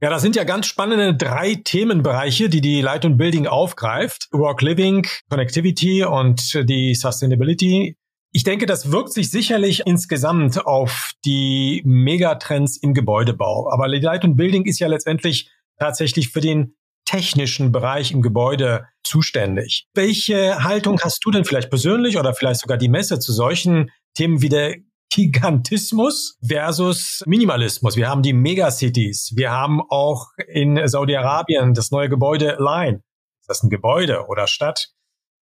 Ja, 0.01 0.09
das 0.09 0.23
sind 0.23 0.35
ja 0.35 0.45
ganz 0.45 0.65
spannende 0.65 1.15
drei 1.15 1.57
Themenbereiche, 1.57 2.49
die 2.49 2.63
die 2.63 2.81
Light 2.81 3.05
und 3.05 3.19
Building 3.19 3.47
aufgreift. 3.47 4.29
Work 4.33 4.63
Living, 4.63 5.07
Connectivity 5.29 6.05
und 6.05 6.55
die 6.55 6.95
Sustainability. 6.95 7.99
Ich 8.33 8.45
denke, 8.45 8.67
das 8.67 8.93
wirkt 8.93 9.13
sich 9.13 9.31
sicherlich 9.31 9.83
insgesamt 9.87 10.65
auf 10.65 11.13
die 11.25 11.83
Megatrends 11.85 12.77
im 12.77 12.95
Gebäudebau. 12.95 13.69
Aber 13.73 13.89
Light 13.89 14.25
und 14.25 14.37
Building 14.37 14.67
ist 14.67 14.79
ja 14.79 14.87
letztendlich 14.87 15.51
tatsächlich 15.79 16.29
für 16.29 16.41
den 16.41 16.77
technischen 17.05 17.73
Bereich 17.73 18.13
im 18.13 18.23
Gebäude 18.23 18.87
zuständig. 19.03 19.89
Welche 19.95 20.63
Haltung 20.63 21.01
hast 21.01 21.25
du 21.25 21.33
denn 21.33 21.45
vielleicht 21.45 21.71
persönlich 21.71 22.19
oder 22.19 22.33
vielleicht 22.33 22.61
sogar 22.61 22.79
die 22.79 22.89
Messe 22.89 23.19
zu 23.19 23.33
solchen 23.33 23.91
Themen 24.15 24.43
wie 24.43 24.49
der 24.49 24.77
Gigantismus 25.13 26.39
versus 26.47 27.25
Minimalismus? 27.27 27.97
Wir 27.97 28.09
haben 28.09 28.23
die 28.23 28.33
Megacities. 28.33 29.33
Wir 29.35 29.51
haben 29.51 29.81
auch 29.89 30.29
in 30.47 30.87
Saudi-Arabien 30.87 31.75
das 31.75 31.91
neue 31.91 32.09
Gebäude 32.09 32.59
Line. 32.61 33.03
Ist 33.41 33.49
das 33.49 33.65
ein 33.65 33.71
Gebäude 33.71 34.27
oder 34.29 34.47
Stadt? 34.47 34.91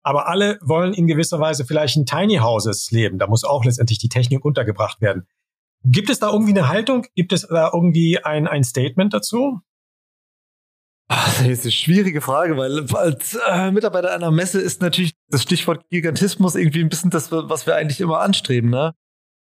Aber 0.05 0.29
alle 0.29 0.59
wollen 0.61 0.93
in 0.93 1.07
gewisser 1.07 1.41
Weise 1.41 1.65
vielleicht 1.65 1.97
in 1.97 2.07
Tiny 2.07 2.37
Houses 2.37 2.91
leben. 2.91 3.19
Da 3.19 3.27
muss 3.27 3.43
auch 3.43 3.65
letztendlich 3.65 3.99
die 3.99 4.11
Technik 4.11 4.45
untergebracht 4.45 5.01
werden. 5.01 5.27
Gibt 5.83 6.11
es 6.11 6.19
da 6.19 6.31
irgendwie 6.31 6.53
eine 6.53 6.69
Haltung? 6.69 7.07
Gibt 7.15 7.33
es 7.33 7.47
da 7.49 7.71
irgendwie 7.73 8.23
ein, 8.23 8.47
ein 8.47 8.65
Statement 8.65 9.13
dazu? 9.13 9.61
Ach, 11.09 11.27
das 11.27 11.47
ist 11.47 11.63
eine 11.65 11.73
schwierige 11.73 12.21
Frage, 12.21 12.57
weil 12.57 12.87
als 12.95 13.39
äh, 13.49 13.71
Mitarbeiter 13.71 14.13
einer 14.15 14.31
Messe 14.31 14.61
ist 14.61 14.81
natürlich 14.81 15.15
das 15.29 15.43
Stichwort 15.43 15.89
Gigantismus 15.91 16.55
irgendwie 16.55 16.81
ein 16.81 16.89
bisschen 16.89 17.11
das, 17.11 17.31
was 17.31 17.67
wir 17.67 17.77
eigentlich 17.77 18.01
immer 18.01 18.21
anstreben. 18.21 18.71
Ne? 18.71 18.95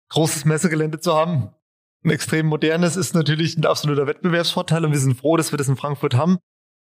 Großes 0.10 0.46
Messegelände 0.46 1.00
zu 1.00 1.14
haben, 1.16 1.50
ein 2.04 2.12
extrem 2.12 2.48
modernes, 2.48 2.96
ist 2.96 3.14
natürlich 3.14 3.58
ein 3.58 3.66
absoluter 3.66 4.08
Wettbewerbsvorteil 4.08 4.86
und 4.86 4.92
wir 4.92 5.00
sind 5.00 5.18
froh, 5.18 5.36
dass 5.36 5.52
wir 5.52 5.58
das 5.58 5.68
in 5.68 5.76
Frankfurt 5.76 6.16
haben. 6.16 6.38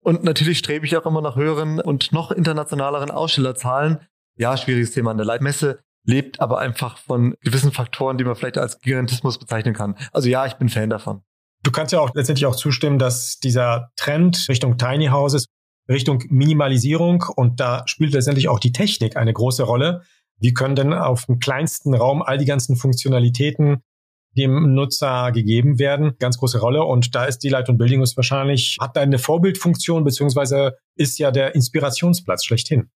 Und 0.03 0.23
natürlich 0.23 0.57
strebe 0.57 0.85
ich 0.85 0.97
auch 0.97 1.05
immer 1.05 1.21
nach 1.21 1.35
höheren 1.35 1.79
und 1.79 2.11
noch 2.11 2.31
internationaleren 2.31 3.11
Ausstellerzahlen. 3.11 3.99
Ja, 4.35 4.57
schwieriges 4.57 4.91
Thema 4.91 5.11
an 5.11 5.17
der 5.17 5.25
Leitmesse, 5.25 5.79
lebt 6.03 6.39
aber 6.39 6.59
einfach 6.59 6.97
von 6.97 7.35
gewissen 7.41 7.71
Faktoren, 7.71 8.17
die 8.17 8.23
man 8.23 8.35
vielleicht 8.35 8.57
als 8.57 8.79
Gigantismus 8.79 9.37
bezeichnen 9.37 9.73
kann. 9.73 9.95
Also 10.11 10.29
ja, 10.29 10.45
ich 10.45 10.53
bin 10.53 10.69
Fan 10.69 10.89
davon. 10.89 11.21
Du 11.63 11.71
kannst 11.71 11.93
ja 11.93 11.99
auch 11.99 12.13
letztendlich 12.15 12.47
auch 12.47 12.55
zustimmen, 12.55 12.97
dass 12.97 13.37
dieser 13.37 13.91
Trend 13.95 14.45
Richtung 14.49 14.77
Tiny 14.77 15.07
Houses, 15.07 15.45
Richtung 15.87 16.23
Minimalisierung 16.29 17.23
und 17.35 17.59
da 17.59 17.83
spielt 17.85 18.13
letztendlich 18.13 18.49
auch 18.49 18.59
die 18.59 18.71
Technik 18.71 19.15
eine 19.15 19.33
große 19.33 19.63
Rolle. 19.63 20.01
Wie 20.39 20.53
können 20.53 20.75
denn 20.75 20.93
auf 20.93 21.25
dem 21.25 21.37
kleinsten 21.37 21.93
Raum 21.93 22.23
all 22.23 22.39
die 22.39 22.45
ganzen 22.45 22.75
Funktionalitäten 22.75 23.83
dem 24.37 24.73
Nutzer 24.73 25.31
gegeben 25.31 25.79
werden. 25.79 26.15
Ganz 26.19 26.37
große 26.37 26.59
Rolle. 26.59 26.83
Und 26.83 27.15
da 27.15 27.25
ist 27.25 27.39
die 27.39 27.49
Light 27.49 27.69
und 27.69 27.77
Building 27.77 28.01
ist 28.01 28.15
wahrscheinlich, 28.15 28.77
hat 28.79 28.95
da 28.95 29.01
eine 29.01 29.19
Vorbildfunktion, 29.19 30.03
beziehungsweise 30.03 30.77
ist 30.95 31.19
ja 31.19 31.31
der 31.31 31.55
Inspirationsplatz 31.55 32.45
schlechthin. 32.45 32.89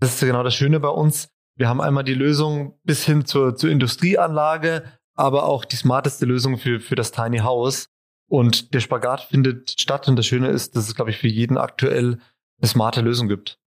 Das 0.00 0.14
ist 0.14 0.20
genau 0.20 0.42
das 0.42 0.54
Schöne 0.54 0.80
bei 0.80 0.88
uns. 0.88 1.28
Wir 1.56 1.68
haben 1.68 1.80
einmal 1.80 2.04
die 2.04 2.14
Lösung 2.14 2.78
bis 2.82 3.04
hin 3.04 3.24
zur, 3.26 3.54
zur 3.54 3.70
Industrieanlage, 3.70 4.84
aber 5.14 5.44
auch 5.44 5.64
die 5.64 5.76
smarteste 5.76 6.26
Lösung 6.26 6.58
für, 6.58 6.80
für 6.80 6.96
das 6.96 7.12
Tiny 7.12 7.38
House. 7.38 7.88
Und 8.28 8.74
der 8.74 8.80
Spagat 8.80 9.20
findet 9.22 9.78
statt. 9.78 10.08
Und 10.08 10.16
das 10.16 10.26
Schöne 10.26 10.48
ist, 10.48 10.74
dass 10.74 10.88
es, 10.88 10.94
glaube 10.94 11.10
ich, 11.10 11.18
für 11.18 11.28
jeden 11.28 11.58
aktuell 11.58 12.18
eine 12.60 12.68
smarte 12.68 13.02
Lösung 13.02 13.28
gibt. 13.28 13.58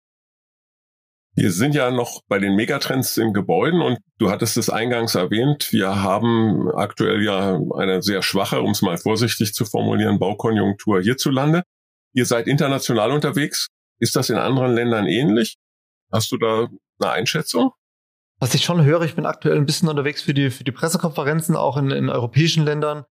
Wir 1.39 1.53
sind 1.53 1.75
ja 1.75 1.91
noch 1.91 2.23
bei 2.29 2.39
den 2.39 2.57
Megatrends 2.57 3.15
in 3.19 3.35
Gebäuden 3.35 3.83
und 3.83 3.99
du 4.17 4.31
hattest 4.31 4.57
es 4.57 4.71
eingangs 4.71 5.15
erwähnt. 5.15 5.71
Wir 5.71 6.03
haben 6.03 6.71
aktuell 6.75 7.23
ja 7.23 7.61
eine 7.77 8.01
sehr 8.03 8.23
schwache, 8.23 8.63
um 8.63 8.71
es 8.71 8.81
mal 8.81 8.97
vorsichtig 8.97 9.53
zu 9.53 9.67
formulieren, 9.67 10.19
Baukonjunktur 10.19 11.03
hierzulande. 11.03 11.63
Ihr 12.15 12.25
seid 12.25 12.47
international 12.47 13.13
unterwegs. 13.13 13.69
Ist 14.01 14.17
das 14.17 14.31
in 14.31 14.39
anderen 14.39 14.73
Ländern 14.73 15.07
ähnlich? 15.07 15.59
Hast 16.11 16.33
du 16.33 16.39
da 16.39 16.69
eine 17.01 17.13
Einschätzung? 17.13 17.73
Was 18.41 18.55
ich 18.55 18.65
schon 18.65 18.83
höre, 18.83 19.03
ich 19.03 19.15
bin 19.15 19.27
aktuell 19.27 19.59
ein 19.59 19.67
bisschen 19.67 19.91
unterwegs 19.91 20.23
für 20.23 20.33
die, 20.33 20.51
für 20.51 20.65
die 20.65 20.73
Pressekonferenzen, 20.73 21.55
auch 21.55 21.77
in, 21.77 21.91
in 21.91 22.09
europäischen 22.09 22.65
Ländern. 22.65 23.05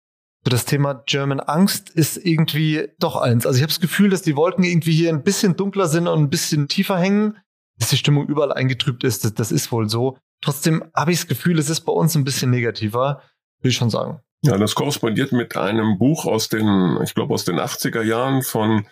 Das 0.45 0.65
Thema 0.65 1.03
German 1.07 1.41
Angst 1.41 1.91
ist 1.91 2.17
irgendwie 2.17 2.89
doch 2.99 3.17
eins. 3.17 3.45
Also 3.47 3.59
ich 3.59 3.63
habe 3.63 3.71
das 3.71 3.81
Gefühl, 3.81 4.09
dass 4.09 4.23
die 4.23 4.37
Wolken 4.37 4.65
irgendwie 4.65 4.93
hier 4.93 5.11
ein 5.11 5.23
bisschen 5.23 5.57
dunkler 5.57 5.89
sind 5.89 6.09
und 6.09 6.19
ein 6.19 6.31
bisschen 6.31 6.69
tiefer 6.69 6.99
hängen 6.99 7.37
dass 7.85 7.90
die 7.90 7.99
Stimmung 7.99 8.27
überall 8.27 8.53
eingetrübt 8.53 9.05
ist, 9.05 9.27
das, 9.27 9.35
das 9.35 9.53
ist 9.53 9.70
wohl 9.70 9.90
so. 9.90 10.16
Trotzdem 10.40 10.85
habe 10.94 11.12
ich 11.12 11.18
das 11.18 11.27
Gefühl, 11.27 11.59
es 11.59 11.68
ist 11.68 11.83
bei 11.83 11.92
uns 11.92 12.14
ein 12.16 12.25
bisschen 12.25 12.51
negativer, 12.51 13.20
will 13.61 13.70
ich 13.70 13.77
schon 13.77 13.90
sagen. 13.90 14.20
Ja, 14.42 14.57
das 14.57 14.75
korrespondiert 14.75 15.33
mit 15.33 15.57
einem 15.57 15.99
Buch 15.99 16.25
aus 16.25 16.49
den, 16.49 16.99
ich 17.05 17.14
glaube, 17.14 17.35
aus 17.35 17.44
den 17.44 17.57
80er 17.57 18.03
Jahren 18.03 18.42
von 18.42 18.87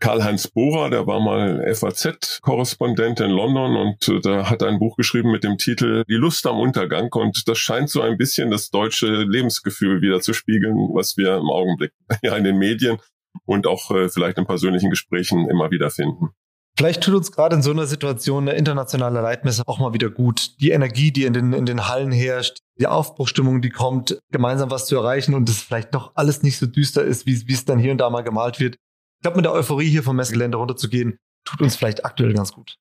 Karl-Heinz 0.00 0.48
Bohrer, 0.48 0.90
der 0.90 1.06
war 1.06 1.20
mal 1.20 1.72
FAZ-Korrespondent 1.72 3.20
in 3.20 3.30
London 3.30 3.76
und 3.76 4.08
äh, 4.08 4.20
da 4.20 4.50
hat 4.50 4.64
ein 4.64 4.80
Buch 4.80 4.96
geschrieben 4.96 5.30
mit 5.30 5.44
dem 5.44 5.56
Titel 5.56 6.02
Die 6.08 6.14
Lust 6.14 6.44
am 6.48 6.58
Untergang 6.58 7.12
und 7.12 7.46
das 7.46 7.58
scheint 7.58 7.90
so 7.90 8.00
ein 8.00 8.18
bisschen 8.18 8.50
das 8.50 8.70
deutsche 8.70 9.22
Lebensgefühl 9.22 10.02
wieder 10.02 10.20
zu 10.20 10.32
spiegeln, 10.34 10.74
was 10.94 11.16
wir 11.16 11.36
im 11.36 11.48
Augenblick 11.48 11.92
ja 12.22 12.36
in 12.36 12.42
den 12.42 12.58
Medien 12.58 12.98
und 13.44 13.68
auch 13.68 13.92
äh, 13.92 14.08
vielleicht 14.08 14.38
in 14.38 14.46
persönlichen 14.46 14.90
Gesprächen 14.90 15.48
immer 15.48 15.70
wieder 15.70 15.90
finden. 15.90 16.30
Vielleicht 16.76 17.02
tut 17.02 17.14
uns 17.14 17.32
gerade 17.32 17.54
in 17.56 17.62
so 17.62 17.70
einer 17.70 17.86
Situation 17.86 18.48
eine 18.48 18.56
internationale 18.56 19.20
Leitmesse 19.20 19.62
auch 19.66 19.78
mal 19.78 19.92
wieder 19.92 20.08
gut. 20.08 20.58
Die 20.60 20.70
Energie, 20.70 21.12
die 21.12 21.24
in 21.24 21.34
den, 21.34 21.52
in 21.52 21.66
den 21.66 21.88
Hallen 21.88 22.12
herrscht, 22.12 22.58
die 22.80 22.86
Aufbruchstimmung, 22.86 23.60
die 23.60 23.68
kommt, 23.68 24.18
gemeinsam 24.30 24.70
was 24.70 24.86
zu 24.86 24.96
erreichen 24.96 25.34
und 25.34 25.48
es 25.48 25.60
vielleicht 25.60 25.94
doch 25.94 26.12
alles 26.14 26.42
nicht 26.42 26.58
so 26.58 26.66
düster 26.66 27.04
ist, 27.04 27.26
wie, 27.26 27.46
wie 27.46 27.52
es 27.52 27.66
dann 27.66 27.78
hier 27.78 27.92
und 27.92 27.98
da 27.98 28.08
mal 28.08 28.22
gemalt 28.22 28.58
wird. 28.58 28.76
Ich 28.76 29.22
glaube, 29.22 29.36
mit 29.36 29.44
der 29.44 29.52
Euphorie 29.52 29.88
hier 29.88 30.02
vom 30.02 30.16
Messegelände 30.16 30.56
runterzugehen, 30.56 31.18
tut 31.44 31.60
uns 31.60 31.76
vielleicht 31.76 32.04
aktuell 32.06 32.32
ganz 32.32 32.52
gut. 32.52 32.76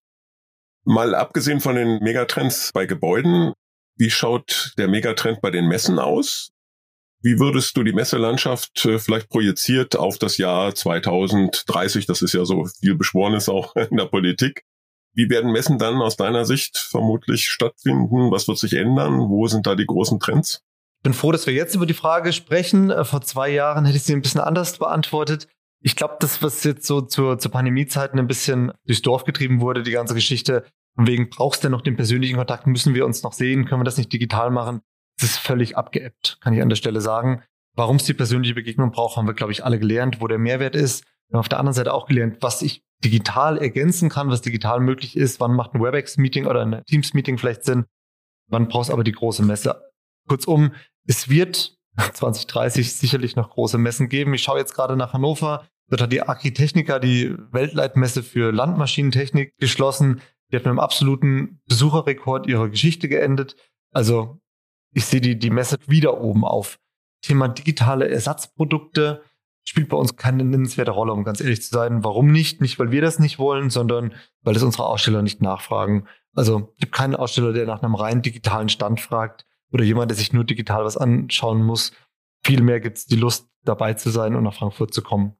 Mal 0.86 1.13
abgesehen 1.13 1.60
von 1.60 1.75
den 1.75 2.01
Megatrends 2.01 2.71
bei 2.73 2.86
Gebäuden, 2.86 3.54
wie 3.97 4.10
schaut 4.10 4.73
der 4.77 4.88
Megatrend 4.88 5.41
bei 5.41 5.51
den 5.51 5.67
Messen 5.67 5.99
aus? 5.99 6.49
Wie 7.23 7.39
würdest 7.39 7.77
du 7.77 7.84
die 7.84 7.93
Messelandschaft 7.93 8.86
äh, 8.86 8.97
vielleicht 8.97 9.29
projiziert 9.29 9.95
auf 9.95 10.17
das 10.17 10.38
Jahr 10.38 10.73
2030? 10.73 12.07
Das 12.07 12.21
ist 12.21 12.34
ja 12.34 12.45
so 12.45 12.65
viel 12.79 12.95
Beschworenes 12.95 13.47
auch 13.47 13.75
in 13.91 13.97
der 13.97 14.05
Politik. 14.05 14.63
Wie 15.13 15.29
werden 15.29 15.51
Messen 15.51 15.77
dann 15.77 16.01
aus 16.01 16.15
deiner 16.15 16.45
Sicht 16.45 16.77
vermutlich 16.77 17.49
stattfinden? 17.49 18.31
Was 18.31 18.47
wird 18.47 18.57
sich 18.57 18.73
ändern? 18.73 19.29
Wo 19.29 19.45
sind 19.47 19.67
da 19.67 19.75
die 19.75 19.86
großen 19.86 20.19
Trends? 20.19 20.62
Ich 20.99 21.03
bin 21.03 21.13
froh, 21.13 21.31
dass 21.31 21.47
wir 21.47 21.53
jetzt 21.53 21.75
über 21.75 21.86
die 21.86 21.93
Frage 21.93 22.34
sprechen. 22.34 22.89
Äh, 22.89 23.05
vor 23.05 23.21
zwei 23.21 23.49
Jahren 23.49 23.86
hätte 23.86 23.97
ich 23.97 24.03
sie 24.03 24.13
ein 24.13 24.21
bisschen 24.21 24.41
anders 24.41 24.77
beantwortet. 24.77 25.47
Ich 25.84 25.95
glaube, 25.95 26.17
das, 26.19 26.41
was 26.41 26.63
jetzt 26.63 26.86
so 26.86 27.01
zur, 27.01 27.39
zur 27.39 27.51
Pandemiezeiten 27.51 28.19
ein 28.19 28.27
bisschen 28.27 28.71
durchs 28.86 29.01
Dorf 29.01 29.25
getrieben 29.25 29.62
wurde, 29.62 29.84
die 29.84 29.91
ganze 29.91 30.13
Geschichte, 30.13 30.63
von 30.95 31.07
wegen 31.07 31.29
brauchst 31.29 31.63
du 31.63 31.69
noch 31.69 31.81
den 31.81 31.95
persönlichen 31.95 32.38
Kontakt, 32.38 32.67
müssen 32.67 32.93
wir 32.93 33.05
uns 33.05 33.23
noch 33.23 33.34
sehen, 33.34 33.65
können 33.65 33.81
wir 33.81 33.86
das 33.86 33.97
nicht 33.97 34.13
digital 34.13 34.51
machen? 34.51 34.81
Das 35.21 35.31
ist 35.31 35.38
völlig 35.38 35.77
abgeebbt, 35.77 36.38
kann 36.41 36.53
ich 36.53 36.62
an 36.62 36.69
der 36.69 36.75
Stelle 36.75 37.01
sagen. 37.01 37.43
Warum 37.75 37.95
es 37.95 38.03
die 38.03 38.13
persönliche 38.13 38.55
Begegnung 38.55 38.91
braucht, 38.91 39.17
haben 39.17 39.27
wir, 39.27 39.34
glaube 39.34 39.51
ich, 39.51 39.63
alle 39.63 39.79
gelernt, 39.79 40.19
wo 40.19 40.27
der 40.27 40.38
Mehrwert 40.38 40.75
ist. 40.75 41.05
Wir 41.29 41.36
haben 41.36 41.41
auf 41.41 41.49
der 41.49 41.60
anderen 41.60 41.73
Seite 41.73 41.93
auch 41.93 42.07
gelernt, 42.07 42.38
was 42.41 42.62
ich 42.62 42.84
digital 43.03 43.57
ergänzen 43.57 44.10
kann, 44.10 44.29
was 44.29 44.41
digital 44.41 44.79
möglich 44.79 45.15
ist. 45.15 45.39
Wann 45.39 45.53
macht 45.53 45.73
ein 45.73 45.81
WebEx-Meeting 45.81 46.45
oder 46.45 46.62
ein 46.62 46.84
Teams-Meeting 46.86 47.38
vielleicht 47.38 47.63
Sinn? 47.63 47.86
Wann 48.47 48.67
brauchst 48.67 48.89
du 48.89 48.93
aber 48.93 49.03
die 49.03 49.13
große 49.13 49.43
Messe? 49.43 49.81
Kurzum, 50.27 50.73
es 51.07 51.29
wird 51.29 51.77
2030 52.13 52.93
sicherlich 52.93 53.36
noch 53.36 53.51
große 53.51 53.77
Messen 53.77 54.10
geben. 54.10 54.34
Ich 54.34 54.43
schaue 54.43 54.60
jetzt 54.60 54.75
gerade 54.75 54.97
nach 54.97 55.13
Hannover. 55.13 55.67
Dort 55.89 56.01
hat 56.01 56.12
die 56.12 56.21
Architechnica 56.21 56.99
die 56.99 57.36
Weltleitmesse 57.51 58.23
für 58.23 58.51
Landmaschinentechnik 58.51 59.57
geschlossen. 59.57 60.21
Die 60.51 60.57
hat 60.57 60.63
mit 60.63 60.67
einem 60.67 60.79
absoluten 60.79 61.62
Besucherrekord 61.67 62.47
ihrer 62.47 62.69
Geschichte 62.69 63.07
geendet. 63.07 63.55
Also 63.93 64.40
ich 64.93 65.06
sehe 65.06 65.21
die, 65.21 65.38
die 65.38 65.49
Messe 65.49 65.77
wieder 65.88 66.21
oben 66.21 66.43
auf. 66.43 66.80
Thema 67.21 67.47
digitale 67.47 68.10
Ersatzprodukte 68.10 69.23
spielt 69.63 69.89
bei 69.89 69.97
uns 69.97 70.15
keine 70.15 70.43
nennenswerte 70.43 70.91
Rolle, 70.91 71.13
um 71.13 71.23
ganz 71.23 71.39
ehrlich 71.39 71.62
zu 71.62 71.69
sein. 71.69 72.04
Warum 72.04 72.32
nicht? 72.32 72.62
Nicht, 72.62 72.80
weil 72.80 72.91
wir 72.91 73.01
das 73.01 73.19
nicht 73.19 73.39
wollen, 73.39 73.69
sondern 73.69 74.13
weil 74.41 74.56
es 74.56 74.63
unsere 74.63 74.86
Aussteller 74.86 75.21
nicht 75.21 75.41
nachfragen. 75.41 76.08
Also 76.34 76.71
es 76.75 76.82
gibt 76.82 76.93
keinen 76.93 77.15
Aussteller, 77.15 77.54
der 77.54 77.65
nach 77.67 77.84
einem 77.84 77.95
rein 77.95 78.21
digitalen 78.21 78.69
Stand 78.69 78.99
fragt 78.99 79.45
oder 79.71 79.84
jemand, 79.84 80.10
der 80.10 80.17
sich 80.17 80.34
nur 80.34 80.43
digital 80.43 80.84
was 80.84 80.97
anschauen 80.97 81.63
muss. 81.63 81.91
Vielmehr 82.43 82.80
gibt 82.80 82.97
es 82.97 83.06
die 83.06 83.15
Lust, 83.15 83.47
dabei 83.63 83.93
zu 83.93 84.10
sein 84.10 84.36
und 84.36 84.43
nach 84.43 84.56
Frankfurt 84.56 84.91
zu 84.91 85.04
kommen. 85.04 85.34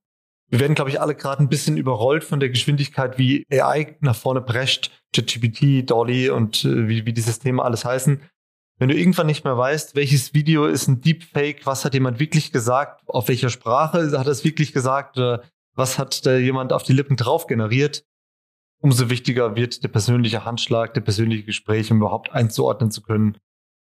Wir 0.50 0.60
werden, 0.60 0.76
glaube 0.76 0.92
ich, 0.92 1.02
alle 1.02 1.16
gerade 1.16 1.42
ein 1.42 1.50
bisschen 1.50 1.76
überrollt 1.76 2.24
von 2.24 2.40
der 2.40 2.50
Geschwindigkeit, 2.50 3.18
wie 3.18 3.46
AI 3.50 3.98
nach 4.02 4.16
vorne 4.16 4.42
prescht, 4.42 4.92
ChatGPT, 5.16 5.90
Dolly 5.90 6.30
und 6.30 6.64
äh, 6.66 6.88
wie, 6.88 7.06
wie 7.06 7.14
die 7.14 7.22
Systeme 7.22 7.64
alles 7.64 7.84
heißen 7.84 8.22
wenn 8.82 8.88
du 8.88 8.98
irgendwann 8.98 9.28
nicht 9.28 9.44
mehr 9.44 9.56
weißt, 9.56 9.94
welches 9.94 10.34
Video 10.34 10.66
ist 10.66 10.88
ein 10.88 11.02
Deepfake, 11.02 11.68
was 11.68 11.86
hat 11.86 11.94
jemand 11.94 12.20
wirklich 12.20 12.52
gesagt, 12.52 13.08
auf 13.08 13.28
welcher 13.28 13.52
Sprache 13.52 14.18
hat 14.18 14.26
er 14.26 14.32
es 14.32 14.44
wirklich 14.44 14.74
gesagt, 14.74 15.18
was 15.76 16.00
hat 16.00 16.26
da 16.26 16.36
jemand 16.36 16.74
auf 16.74 16.82
die 16.82 16.94
Lippen 16.94 17.16
drauf 17.16 17.46
generiert, 17.46 18.04
umso 18.82 19.12
wichtiger 19.12 19.56
wird 19.56 19.84
der 19.84 19.90
persönliche 19.90 20.46
Handschlag, 20.46 20.96
der 20.96 21.02
persönliche 21.02 21.44
Gespräch, 21.44 21.92
um 21.92 21.98
überhaupt 21.98 22.32
einzuordnen 22.32 22.90
zu 22.90 23.04
können, 23.04 23.38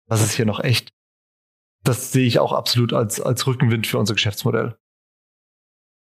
was 0.07 0.23
ist 0.23 0.35
hier 0.35 0.45
noch 0.45 0.61
echt. 0.61 0.93
Das 1.83 2.13
sehe 2.13 2.27
ich 2.27 2.39
auch 2.39 2.53
absolut 2.53 2.93
als, 2.93 3.23
als 3.23 3.47
Rückenwind 3.47 3.87
für 3.87 3.97
unser 3.97 4.13
Geschäftsmodell. 4.13 4.77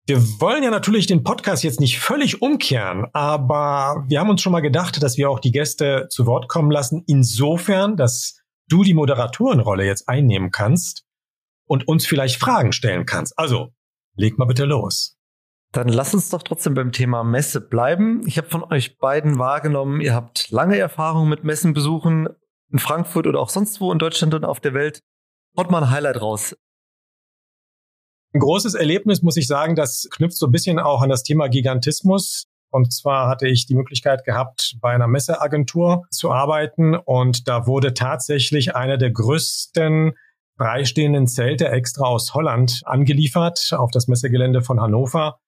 Wir 0.07 0.19
wollen 0.41 0.61
ja 0.61 0.71
natürlich 0.71 1.07
den 1.07 1.23
Podcast 1.23 1.63
jetzt 1.63 1.79
nicht 1.79 1.99
völlig 1.99 2.41
umkehren, 2.41 3.05
aber 3.13 4.03
wir 4.09 4.19
haben 4.19 4.29
uns 4.29 4.41
schon 4.41 4.51
mal 4.51 4.59
gedacht, 4.59 5.01
dass 5.01 5.15
wir 5.15 5.29
auch 5.29 5.39
die 5.39 5.53
Gäste 5.53 6.07
zu 6.09 6.25
Wort 6.25 6.49
kommen 6.49 6.69
lassen. 6.69 7.05
Insofern, 7.07 7.95
dass 7.95 8.38
du 8.69 8.83
die 8.83 8.93
Moderatorenrolle 8.93 9.85
jetzt 9.85 10.07
einnehmen 10.07 10.51
kannst 10.51 11.05
und 11.65 11.87
uns 11.87 12.05
vielleicht 12.05 12.39
Fragen 12.39 12.71
stellen 12.71 13.05
kannst. 13.05 13.37
Also, 13.37 13.73
leg 14.15 14.37
mal 14.37 14.45
bitte 14.45 14.65
los. 14.65 15.17
Dann 15.71 15.87
lass 15.87 16.13
uns 16.15 16.29
doch 16.29 16.41
trotzdem 16.41 16.73
beim 16.73 16.91
Thema 16.91 17.23
Messe 17.23 17.61
bleiben. 17.61 18.25
Ich 18.25 18.37
habe 18.37 18.49
von 18.49 18.63
euch 18.63 18.97
beiden 18.97 19.37
wahrgenommen, 19.37 20.01
ihr 20.01 20.15
habt 20.15 20.49
lange 20.49 20.77
Erfahrung 20.77 21.29
mit 21.29 21.43
Messenbesuchen 21.43 22.29
in 22.71 22.79
Frankfurt 22.79 23.27
oder 23.27 23.39
auch 23.39 23.49
sonst 23.49 23.79
wo 23.79 23.91
in 23.91 23.99
Deutschland 23.99 24.33
und 24.33 24.45
auf 24.45 24.59
der 24.59 24.73
Welt. 24.73 25.03
Haut 25.57 25.69
mal 25.69 25.83
ein 25.83 25.91
Highlight 25.91 26.21
raus. 26.21 26.55
Ein 28.33 28.39
großes 28.39 28.75
Erlebnis, 28.75 29.21
muss 29.21 29.37
ich 29.37 29.47
sagen, 29.47 29.75
das 29.75 30.07
knüpft 30.11 30.37
so 30.37 30.47
ein 30.47 30.51
bisschen 30.51 30.79
auch 30.79 31.01
an 31.01 31.09
das 31.09 31.23
Thema 31.23 31.49
Gigantismus. 31.49 32.47
Und 32.71 32.93
zwar 32.93 33.27
hatte 33.27 33.47
ich 33.47 33.65
die 33.65 33.75
Möglichkeit 33.75 34.23
gehabt, 34.23 34.77
bei 34.81 34.91
einer 34.91 35.07
Messeagentur 35.07 36.05
zu 36.11 36.31
arbeiten 36.31 36.95
und 36.95 37.47
da 37.47 37.65
wurde 37.65 37.93
tatsächlich 37.93 38.75
einer 38.75 38.97
der 38.97 39.11
größten 39.11 40.13
freistehenden 40.57 41.27
Zelte 41.27 41.69
extra 41.69 42.05
aus 42.05 42.33
Holland 42.33 42.81
angeliefert 42.85 43.71
auf 43.75 43.91
das 43.91 44.07
Messegelände 44.07 44.61
von 44.61 44.81
Hannover 44.81 45.39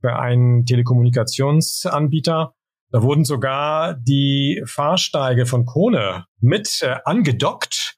für 0.00 0.16
einen 0.16 0.66
Telekommunikationsanbieter. 0.66 2.52
Da 2.90 3.02
wurden 3.02 3.24
sogar 3.24 3.94
die 3.94 4.62
Fahrsteige 4.66 5.46
von 5.46 5.66
Krone 5.66 6.26
mit 6.40 6.82
äh, 6.82 6.96
angedockt 7.04 7.95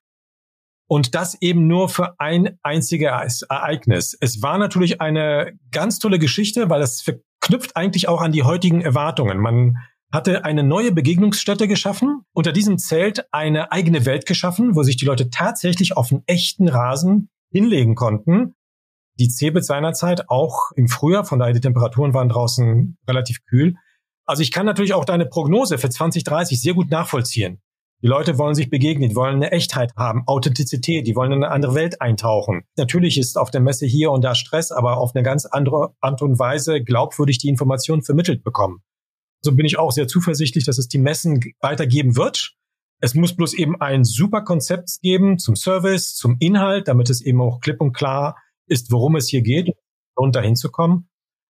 und 0.89 1.15
das 1.15 1.41
eben 1.41 1.69
nur 1.69 1.89
für 1.89 2.19
ein 2.19 2.59
einziges 2.63 3.43
Ereignis. 3.43 4.17
Es 4.21 4.43
war 4.43 4.59
natürlich 4.59 5.01
eine 5.01 5.53
ganz 5.71 5.99
tolle 5.99 6.19
Geschichte, 6.19 6.71
weil 6.71 6.83
es 6.83 7.03
für 7.03 7.23
knüpft 7.41 7.77
eigentlich 7.77 8.09
auch 8.09 8.21
an 8.21 8.33
die 8.33 8.43
heutigen 8.43 8.81
Erwartungen. 8.81 9.39
Man 9.39 9.77
hatte 10.13 10.45
eine 10.45 10.63
neue 10.63 10.91
Begegnungsstätte 10.91 11.69
geschaffen, 11.69 12.23
unter 12.33 12.53
diesem 12.53 12.79
Zelt 12.79 13.27
eine 13.31 13.71
eigene 13.71 14.07
Welt 14.07 14.27
geschaffen, 14.27 14.75
wo 14.75 14.83
sich 14.83 14.97
die 14.97 15.05
Leute 15.05 15.29
tatsächlich 15.31 15.97
auf 15.97 16.11
einen 16.11 16.23
echten 16.27 16.69
Rasen 16.69 17.29
hinlegen 17.53 17.95
konnten. 17.95 18.55
Die 19.19 19.29
Cebit 19.29 19.65
seinerzeit 19.65 20.31
auch 20.31 20.71
im 20.77 20.89
Frühjahr, 20.89 21.25
von 21.25 21.39
daher 21.39 21.53
die 21.53 21.61
Temperaturen 21.61 22.15
waren 22.15 22.29
draußen 22.29 22.97
relativ 23.07 23.45
kühl. 23.45 23.75
Also 24.25 24.43
ich 24.43 24.53
kann 24.53 24.67
natürlich 24.67 24.95
auch 24.95 25.05
deine 25.05 25.27
Prognose 25.27 25.77
für 25.79 25.91
2030 25.91 26.61
sehr 26.61 26.75
gut 26.75 26.91
nachvollziehen. 26.91 27.61
Die 28.01 28.07
Leute 28.07 28.39
wollen 28.39 28.55
sich 28.55 28.71
begegnen, 28.71 29.09
die 29.09 29.17
wollen 29.17 29.37
eine 29.37 29.51
Echtheit 29.51 29.93
haben, 29.97 30.23
Authentizität, 30.27 31.09
die 31.09 31.17
wollen 31.17 31.33
in 31.33 31.43
eine 31.43 31.53
andere 31.53 31.75
Welt 31.75 32.01
eintauchen. 32.01 32.63
Natürlich 32.77 33.19
ist 33.19 33.37
auf 33.37 33.51
der 33.51 33.61
Messe 33.61 33.87
hier 33.87 34.13
und 34.13 34.23
da 34.23 34.37
Stress, 34.37 34.71
aber 34.71 34.99
auf 34.99 35.17
eine 35.17 35.25
ganz 35.25 35.47
andere 35.47 35.97
Art 36.01 36.23
und 36.23 36.39
Weise 36.39 36.81
glaubwürdig 36.81 37.39
die 37.39 37.49
Information 37.49 38.03
vermittelt 38.03 38.45
bekommen. 38.45 38.85
So 39.41 39.55
bin 39.57 39.67
ich 39.67 39.81
auch 39.81 39.91
sehr 39.91 40.07
zuversichtlich, 40.07 40.65
dass 40.65 40.79
es 40.79 40.87
die 40.87 40.99
Messen 40.99 41.41
weitergeben 41.61 42.17
wird. 42.17 42.55
Es 43.01 43.15
muss 43.15 43.35
bloß 43.35 43.55
eben 43.55 43.81
ein 43.81 44.05
super 44.05 44.43
Konzept 44.43 45.01
geben 45.03 45.39
zum 45.39 45.57
Service, 45.57 46.15
zum 46.15 46.37
Inhalt, 46.39 46.87
damit 46.87 47.11
es 47.11 47.21
eben 47.21 47.41
auch 47.41 47.59
klipp 47.59 47.81
und 47.81 47.95
klar 47.95 48.37
ist, 48.67 48.93
worum 48.93 49.17
es 49.17 49.29
hier 49.29 49.43
geht, 49.43 49.73
um 50.15 50.31
dahin 50.31 50.55
zu 50.55 50.71
kommen. 50.71 51.09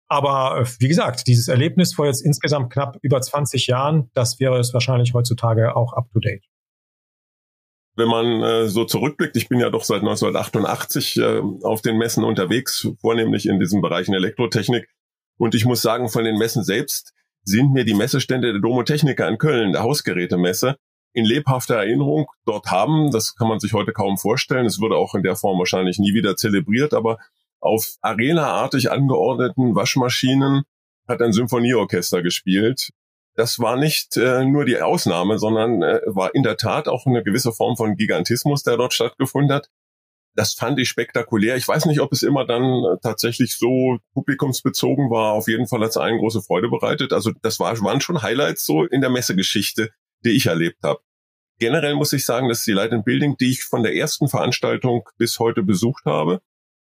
Aber 0.08 0.60
äh, 0.60 0.66
wie 0.78 0.88
gesagt, 0.88 1.26
dieses 1.26 1.48
Erlebnis 1.48 1.94
vor 1.94 2.06
jetzt 2.06 2.24
insgesamt 2.24 2.72
knapp 2.72 2.98
über 3.02 3.20
20 3.20 3.66
Jahren, 3.66 4.10
das 4.14 4.38
wäre 4.38 4.58
es 4.58 4.72
wahrscheinlich 4.72 5.14
heutzutage 5.14 5.74
auch 5.76 5.92
up 5.92 6.10
to 6.12 6.20
date. 6.20 6.44
Wenn 7.96 8.08
man 8.08 8.42
äh, 8.42 8.68
so 8.68 8.84
zurückblickt, 8.84 9.36
ich 9.36 9.48
bin 9.48 9.58
ja 9.58 9.70
doch 9.70 9.84
seit 9.84 10.00
1988 10.00 11.16
äh, 11.16 11.40
auf 11.62 11.80
den 11.80 11.96
Messen 11.96 12.24
unterwegs, 12.24 12.88
vornehmlich 13.00 13.46
in 13.46 13.58
diesen 13.58 13.80
Bereichen 13.80 14.14
Elektrotechnik. 14.14 14.86
Und 15.38 15.54
ich 15.54 15.64
muss 15.64 15.82
sagen, 15.82 16.08
von 16.08 16.24
den 16.24 16.36
Messen 16.36 16.62
selbst 16.62 17.14
sind 17.42 17.72
mir 17.72 17.84
die 17.84 17.94
Messestände 17.94 18.52
der 18.52 18.60
Domotechniker 18.60 19.26
in 19.28 19.38
Köln, 19.38 19.72
der 19.72 19.82
Hausgerätemesse, 19.82 20.76
in 21.14 21.24
lebhafter 21.24 21.76
Erinnerung 21.76 22.26
dort 22.44 22.66
haben. 22.66 23.10
Das 23.12 23.34
kann 23.34 23.48
man 23.48 23.60
sich 23.60 23.72
heute 23.72 23.92
kaum 23.92 24.18
vorstellen. 24.18 24.66
Es 24.66 24.80
würde 24.80 24.96
auch 24.96 25.14
in 25.14 25.22
der 25.22 25.36
Form 25.36 25.58
wahrscheinlich 25.58 25.98
nie 25.98 26.12
wieder 26.12 26.36
zelebriert, 26.36 26.92
aber 26.92 27.18
auf 27.66 27.96
arenaartig 28.00 28.90
angeordneten 28.90 29.74
Waschmaschinen 29.74 30.62
hat 31.08 31.22
ein 31.22 31.32
Symphonieorchester 31.32 32.22
gespielt. 32.22 32.90
Das 33.34 33.58
war 33.58 33.76
nicht 33.76 34.16
äh, 34.16 34.44
nur 34.44 34.64
die 34.64 34.80
Ausnahme, 34.80 35.38
sondern 35.38 35.82
äh, 35.82 36.00
war 36.06 36.34
in 36.34 36.42
der 36.42 36.56
Tat 36.56 36.88
auch 36.88 37.06
eine 37.06 37.22
gewisse 37.22 37.52
Form 37.52 37.76
von 37.76 37.96
Gigantismus, 37.96 38.62
der 38.62 38.76
dort 38.78 38.94
stattgefunden 38.94 39.54
hat. 39.54 39.68
Das 40.34 40.54
fand 40.54 40.78
ich 40.78 40.88
spektakulär. 40.88 41.56
Ich 41.56 41.66
weiß 41.66 41.86
nicht, 41.86 42.00
ob 42.00 42.12
es 42.12 42.22
immer 42.22 42.46
dann 42.46 42.98
tatsächlich 43.02 43.56
so 43.56 43.98
publikumsbezogen 44.14 45.10
war. 45.10 45.32
Auf 45.32 45.48
jeden 45.48 45.66
Fall 45.66 45.80
hat 45.80 45.90
es 45.90 45.96
allen 45.96 46.18
große 46.18 46.42
Freude 46.42 46.68
bereitet. 46.68 47.12
Also 47.12 47.32
das 47.42 47.58
war, 47.58 47.78
waren 47.80 48.00
schon 48.00 48.22
Highlights 48.22 48.64
so 48.64 48.84
in 48.84 49.00
der 49.00 49.10
Messegeschichte, 49.10 49.90
die 50.24 50.30
ich 50.30 50.46
erlebt 50.46 50.82
habe. 50.82 51.00
Generell 51.58 51.94
muss 51.94 52.12
ich 52.12 52.26
sagen, 52.26 52.48
dass 52.48 52.64
die 52.64 52.72
Light 52.72 52.92
and 52.92 53.04
Building, 53.06 53.36
die 53.38 53.50
ich 53.50 53.64
von 53.64 53.82
der 53.82 53.94
ersten 53.94 54.28
Veranstaltung 54.28 55.08
bis 55.16 55.38
heute 55.38 55.62
besucht 55.62 56.04
habe, 56.04 56.42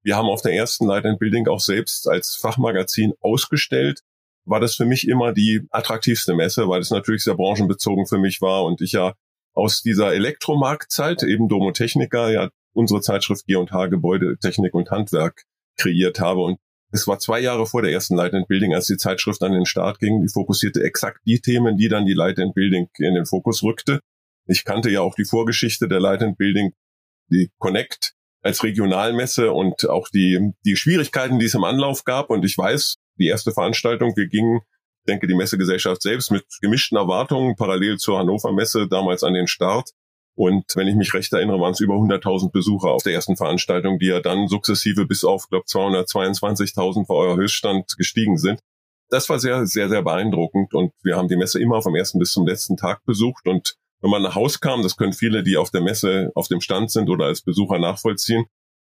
wir 0.06 0.15
haben 0.15 0.30
auf 0.30 0.44
der 0.44 0.54
ersten 0.54 0.86
Light 0.86 1.06
and 1.06 1.18
Building 1.18 1.48
auch 1.48 1.60
selbst 1.60 2.08
als 2.08 2.36
Fachmagazin 2.36 3.13
ausgestellt, 3.22 4.02
war 4.46 4.60
das 4.60 4.76
für 4.76 4.86
mich 4.86 5.08
immer 5.08 5.34
die 5.34 5.68
attraktivste 5.72 6.36
Messe, 6.36 6.70
weil 6.70 6.80
es 6.80 6.91
natürlich 6.91 7.24
sehr 7.24 7.34
branchenbezogen 7.34 8.06
für 8.06 8.20
mich 8.20 8.39
war 8.39 8.63
und 8.65 8.82
ich 8.82 8.91
ja 8.91 9.15
aus 9.56 9.82
dieser 9.82 10.13
Elektromarktzeit, 10.13 11.24
eben 11.24 11.50
Domotechniker, 11.50 12.32
ja 12.32 12.50
unsere 12.74 13.02
Zeitschrift 13.02 13.48
G&H 13.48 13.88
Gebäudetechnik 13.88 14.76
und 14.76 14.91
Handwerk 14.91 15.44
kreiert 15.78 16.20
habe 16.20 16.41
und 16.41 16.60
es 16.91 17.08
war 17.08 17.18
zwei 17.18 17.39
Jahre 17.39 17.65
vor 17.65 17.82
der 17.82 17.91
ersten 17.91 18.15
Light 18.15 18.34
and 18.34 18.48
Building, 18.48 18.76
als 18.76 18.86
die 18.86 18.98
Zeitschrift 18.98 19.41
an 19.41 19.52
den 19.52 19.65
Start 19.65 20.00
ging. 20.00 20.22
Die 20.22 20.30
fokussierte 20.32 20.84
exakt 20.84 21.20
die 21.26 21.41
Themen, 21.41 21.78
die 21.78 21.89
dann 21.89 22.06
die 22.06 22.13
Light 22.13 22.39
and 22.39 22.54
Building 22.54 22.88
in 23.00 23.15
den 23.15 23.26
Fokus 23.26 23.63
rückte. 23.63 24.00
Ich 24.46 24.63
kannte 24.63 24.89
ja 24.91 25.02
auch 25.02 25.15
die 25.15 25.26
Vorgeschichte 25.26 25.89
der 25.89 26.00
Light 26.00 26.22
and 26.22 26.38
Building, 26.38 26.74
die 27.30 27.50
Connect 27.58 28.14
als 28.46 28.64
Regionalmesse 28.64 29.52
und 29.52 29.90
auch 29.90 30.08
die, 30.08 30.54
die 30.66 30.76
Schwierigkeiten, 30.76 31.40
die 31.40 31.48
es 31.48 31.56
im 31.56 31.64
Anlauf 31.64 32.04
gab. 32.04 32.30
Und 32.30 32.46
ich 32.46 32.56
weiß, 32.56 32.98
die 33.18 33.28
erste 33.28 33.52
Veranstaltung, 33.52 34.16
wir 34.16 34.28
gingen, 34.28 34.62
denke, 35.08 35.26
die 35.26 35.34
Messegesellschaft 35.34 36.04
selbst 36.04 36.30
mit 36.30 36.46
gemischten 36.62 36.96
Erwartungen 36.96 37.56
parallel 37.56 37.98
zur 37.98 38.20
Hannover 38.20 38.54
Messe 38.54 38.88
damals 38.88 39.24
an 39.24 39.34
den 39.34 39.48
Start. 39.48 39.90
Und 40.36 40.66
wenn 40.76 40.88
ich 40.88 40.96
mich 40.96 41.12
recht 41.16 41.34
erinnere, 41.34 41.60
waren 41.60 41.72
es 41.72 41.80
über 41.80 41.96
100.000 41.96 42.52
Besucher 42.52 42.92
auf 42.92 43.02
der 43.02 43.14
ersten 43.14 43.36
Veranstaltung, 43.36 43.98
die 43.98 44.08
ja 44.08 44.20
dann 44.20 44.48
sukzessive 44.48 45.08
bis 45.08 45.24
auf, 45.24 45.48
glaube 45.50 45.66
222.000 45.66 47.08
vor 47.08 47.16
euer 47.16 47.38
Höchststand 47.38 47.98
gestiegen 47.98 48.38
sind. 48.38 48.60
Das 49.10 49.28
war 49.28 49.40
sehr, 49.40 49.66
sehr, 49.66 49.90
sehr 49.90 50.04
beeindruckend 50.04 50.76
und 50.76 50.92
wir 51.02 51.16
haben 51.16 51.30
die 51.30 51.38
Messe 51.38 51.60
immer 51.60 51.82
vom 51.82 51.96
ersten 51.96 52.20
bis 52.20 52.32
zum 52.32 52.46
letzten 52.46 52.78
Tag 52.78 53.06
besucht 53.06 53.48
und 53.48 53.76
wenn 54.06 54.12
man 54.12 54.22
nach 54.22 54.36
Haus 54.36 54.62
kam, 54.62 54.84
das 54.84 54.98
können 54.98 55.13
viele, 55.13 55.41
die 55.41 55.58
auf 55.58 55.72
der 55.72 55.82
Messe 55.82 56.32
auf 56.36 56.48
dem 56.48 56.62
Stand 56.62 56.91
sind 56.91 57.10
oder 57.10 57.26
als 57.26 57.41
Besucher 57.41 57.80
nachvollziehen, 57.80 58.46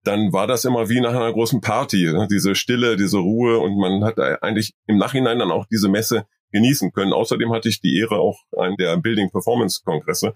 dann 0.04 0.32
war 0.32 0.46
das 0.46 0.66
immer 0.66 0.88
wie 0.88 1.02
nach 1.02 1.16
einer 1.16 1.34
großen 1.34 1.62
Party, 1.62 2.06
ne? 2.06 2.28
diese 2.30 2.54
Stille, 2.54 2.96
diese 2.96 3.18
Ruhe 3.18 3.58
und 3.58 3.76
man 3.80 4.04
hat 4.04 4.20
eigentlich 4.20 4.76
im 4.86 4.98
Nachhinein 4.98 5.40
dann 5.40 5.50
auch 5.50 5.66
diese 5.66 5.90
Messe 5.90 6.28
genießen 6.52 6.92
können. 6.92 7.12
Außerdem 7.12 7.52
hatte 7.52 7.70
ich 7.70 7.82
die 7.82 7.98
Ehre, 7.98 8.20
auch 8.20 8.38
einen 8.56 8.78
der 8.78 8.96
Building 8.98 9.32
Performance 9.32 9.82
Kongresse 9.84 10.36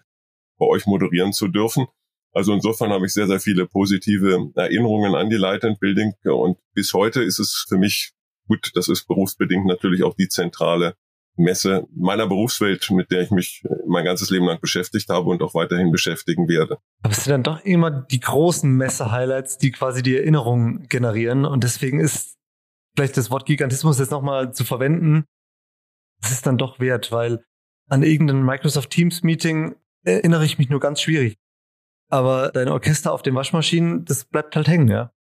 bei 0.58 0.66
euch 0.66 0.88
moderieren 0.88 1.34
zu 1.34 1.50
dürfen. 1.50 1.86
Also 2.32 2.52
insofern 2.52 2.90
habe 2.90 3.06
ich 3.06 3.14
sehr, 3.14 3.28
sehr 3.28 3.40
viele 3.40 3.68
positive 3.68 4.50
Erinnerungen 4.56 5.14
an 5.14 5.30
die 5.30 5.36
Light 5.36 5.66
and 5.66 5.80
Building 5.80 6.14
und 6.24 6.58
bis 6.74 6.94
heute 6.94 7.22
ist 7.22 7.38
es 7.38 7.64
für 7.70 7.78
mich 7.78 8.14
gut, 8.48 8.72
das 8.74 8.88
ist 8.88 9.08
berufsbedingt 9.08 9.68
natürlich 9.68 10.02
auch 10.02 10.16
die 10.16 10.30
zentrale 10.30 10.96
Messe 11.36 11.88
meiner 11.96 12.28
Berufswelt, 12.28 12.90
mit 12.92 13.12
der 13.12 13.22
ich 13.22 13.32
mich 13.32 13.64
mein 13.88 14.06
ganzes 14.06 14.30
Leben 14.30 14.46
lang 14.46 14.60
beschäftigt 14.62 15.10
habe 15.10 15.30
und 15.30 15.42
auch 15.42 15.56
weiterhin 15.56 15.92
beschäftigen 15.92 16.48
werde. 16.48 16.78
Aber 17.02 17.12
es 17.12 17.24
sind 17.24 17.32
dann 17.32 17.44
doch 17.44 17.64
immer 17.66 17.90
die 17.90 18.20
großen 18.20 18.72
Messe-Highlights, 18.72 19.58
die 19.58 19.72
quasi 19.72 20.04
die 20.04 20.16
Erinnerung 20.16 20.84
generieren. 20.90 21.46
Und 21.46 21.64
deswegen 21.64 22.00
ist 22.00 22.38
vielleicht 22.96 23.18
das 23.18 23.32
Wort 23.32 23.46
Gigantismus 23.46 24.00
jetzt 24.00 24.12
nochmal 24.12 24.54
zu 24.54 24.64
verwenden, 24.64 25.26
das 26.22 26.32
ist 26.32 26.46
dann 26.46 26.58
doch 26.58 26.80
wert, 26.80 27.12
weil 27.12 27.44
an 27.90 28.02
irgendein 28.02 28.44
Microsoft 28.44 28.92
Teams 28.92 29.24
Meeting 29.24 29.76
erinnere 30.04 30.46
ich 30.46 30.58
mich 30.58 30.70
nur 30.70 30.80
ganz 30.80 31.02
schwierig. 31.02 31.38
Aber 32.10 32.52
dein 32.52 32.70
Orchester 32.70 33.12
auf 33.12 33.24
den 33.24 33.36
Waschmaschinen, 33.36 34.06
das 34.06 34.26
bleibt 34.26 34.56
halt 34.56 34.68
hängen, 34.68 34.88
ja. 34.88 35.12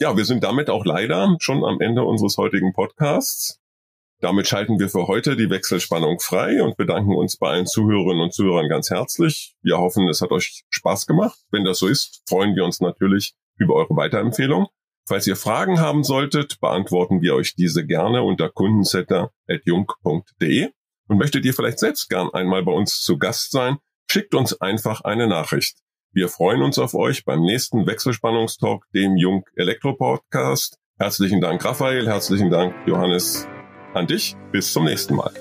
Ja, 0.00 0.16
wir 0.16 0.24
sind 0.24 0.42
damit 0.42 0.70
auch 0.70 0.86
leider 0.86 1.36
schon 1.40 1.62
am 1.64 1.80
Ende 1.80 2.02
unseres 2.04 2.38
heutigen 2.38 2.72
Podcasts. 2.72 3.59
Damit 4.20 4.46
schalten 4.46 4.78
wir 4.78 4.88
für 4.90 5.06
heute 5.06 5.34
die 5.34 5.48
Wechselspannung 5.48 6.20
frei 6.20 6.62
und 6.62 6.76
bedanken 6.76 7.14
uns 7.14 7.38
bei 7.38 7.52
allen 7.52 7.66
Zuhörerinnen 7.66 8.20
und 8.20 8.34
Zuhörern 8.34 8.68
ganz 8.68 8.90
herzlich. 8.90 9.54
Wir 9.62 9.78
hoffen, 9.78 10.06
es 10.08 10.20
hat 10.20 10.30
euch 10.30 10.64
Spaß 10.68 11.06
gemacht. 11.06 11.38
Wenn 11.50 11.64
das 11.64 11.78
so 11.78 11.88
ist, 11.88 12.20
freuen 12.28 12.54
wir 12.54 12.66
uns 12.66 12.80
natürlich 12.80 13.32
über 13.56 13.76
eure 13.76 13.96
Weiterempfehlung. 13.96 14.66
Falls 15.08 15.26
ihr 15.26 15.36
Fragen 15.36 15.80
haben 15.80 16.04
solltet, 16.04 16.60
beantworten 16.60 17.22
wir 17.22 17.34
euch 17.34 17.54
diese 17.54 17.86
gerne 17.86 18.22
unter 18.22 18.50
kundensetter.jung.de. 18.50 20.68
Und 21.08 21.18
möchtet 21.18 21.46
ihr 21.46 21.54
vielleicht 21.54 21.78
selbst 21.78 22.10
gern 22.10 22.28
einmal 22.32 22.62
bei 22.62 22.72
uns 22.72 23.00
zu 23.00 23.18
Gast 23.18 23.52
sein, 23.52 23.78
schickt 24.10 24.34
uns 24.34 24.60
einfach 24.60 25.00
eine 25.00 25.28
Nachricht. 25.28 25.78
Wir 26.12 26.28
freuen 26.28 26.60
uns 26.62 26.78
auf 26.78 26.94
euch 26.94 27.24
beim 27.24 27.40
nächsten 27.40 27.86
Wechselspannungstalk, 27.86 28.84
dem 28.94 29.16
Jung 29.16 29.46
Elektro 29.56 29.94
Podcast. 29.94 30.76
Herzlichen 30.98 31.40
Dank, 31.40 31.64
Raphael. 31.64 32.06
Herzlichen 32.06 32.50
Dank, 32.50 32.74
Johannes 32.86 33.48
an 33.94 34.06
dich. 34.06 34.36
Bis 34.52 34.72
zum 34.72 34.84
nächsten 34.84 35.16
Mal. 35.16 35.32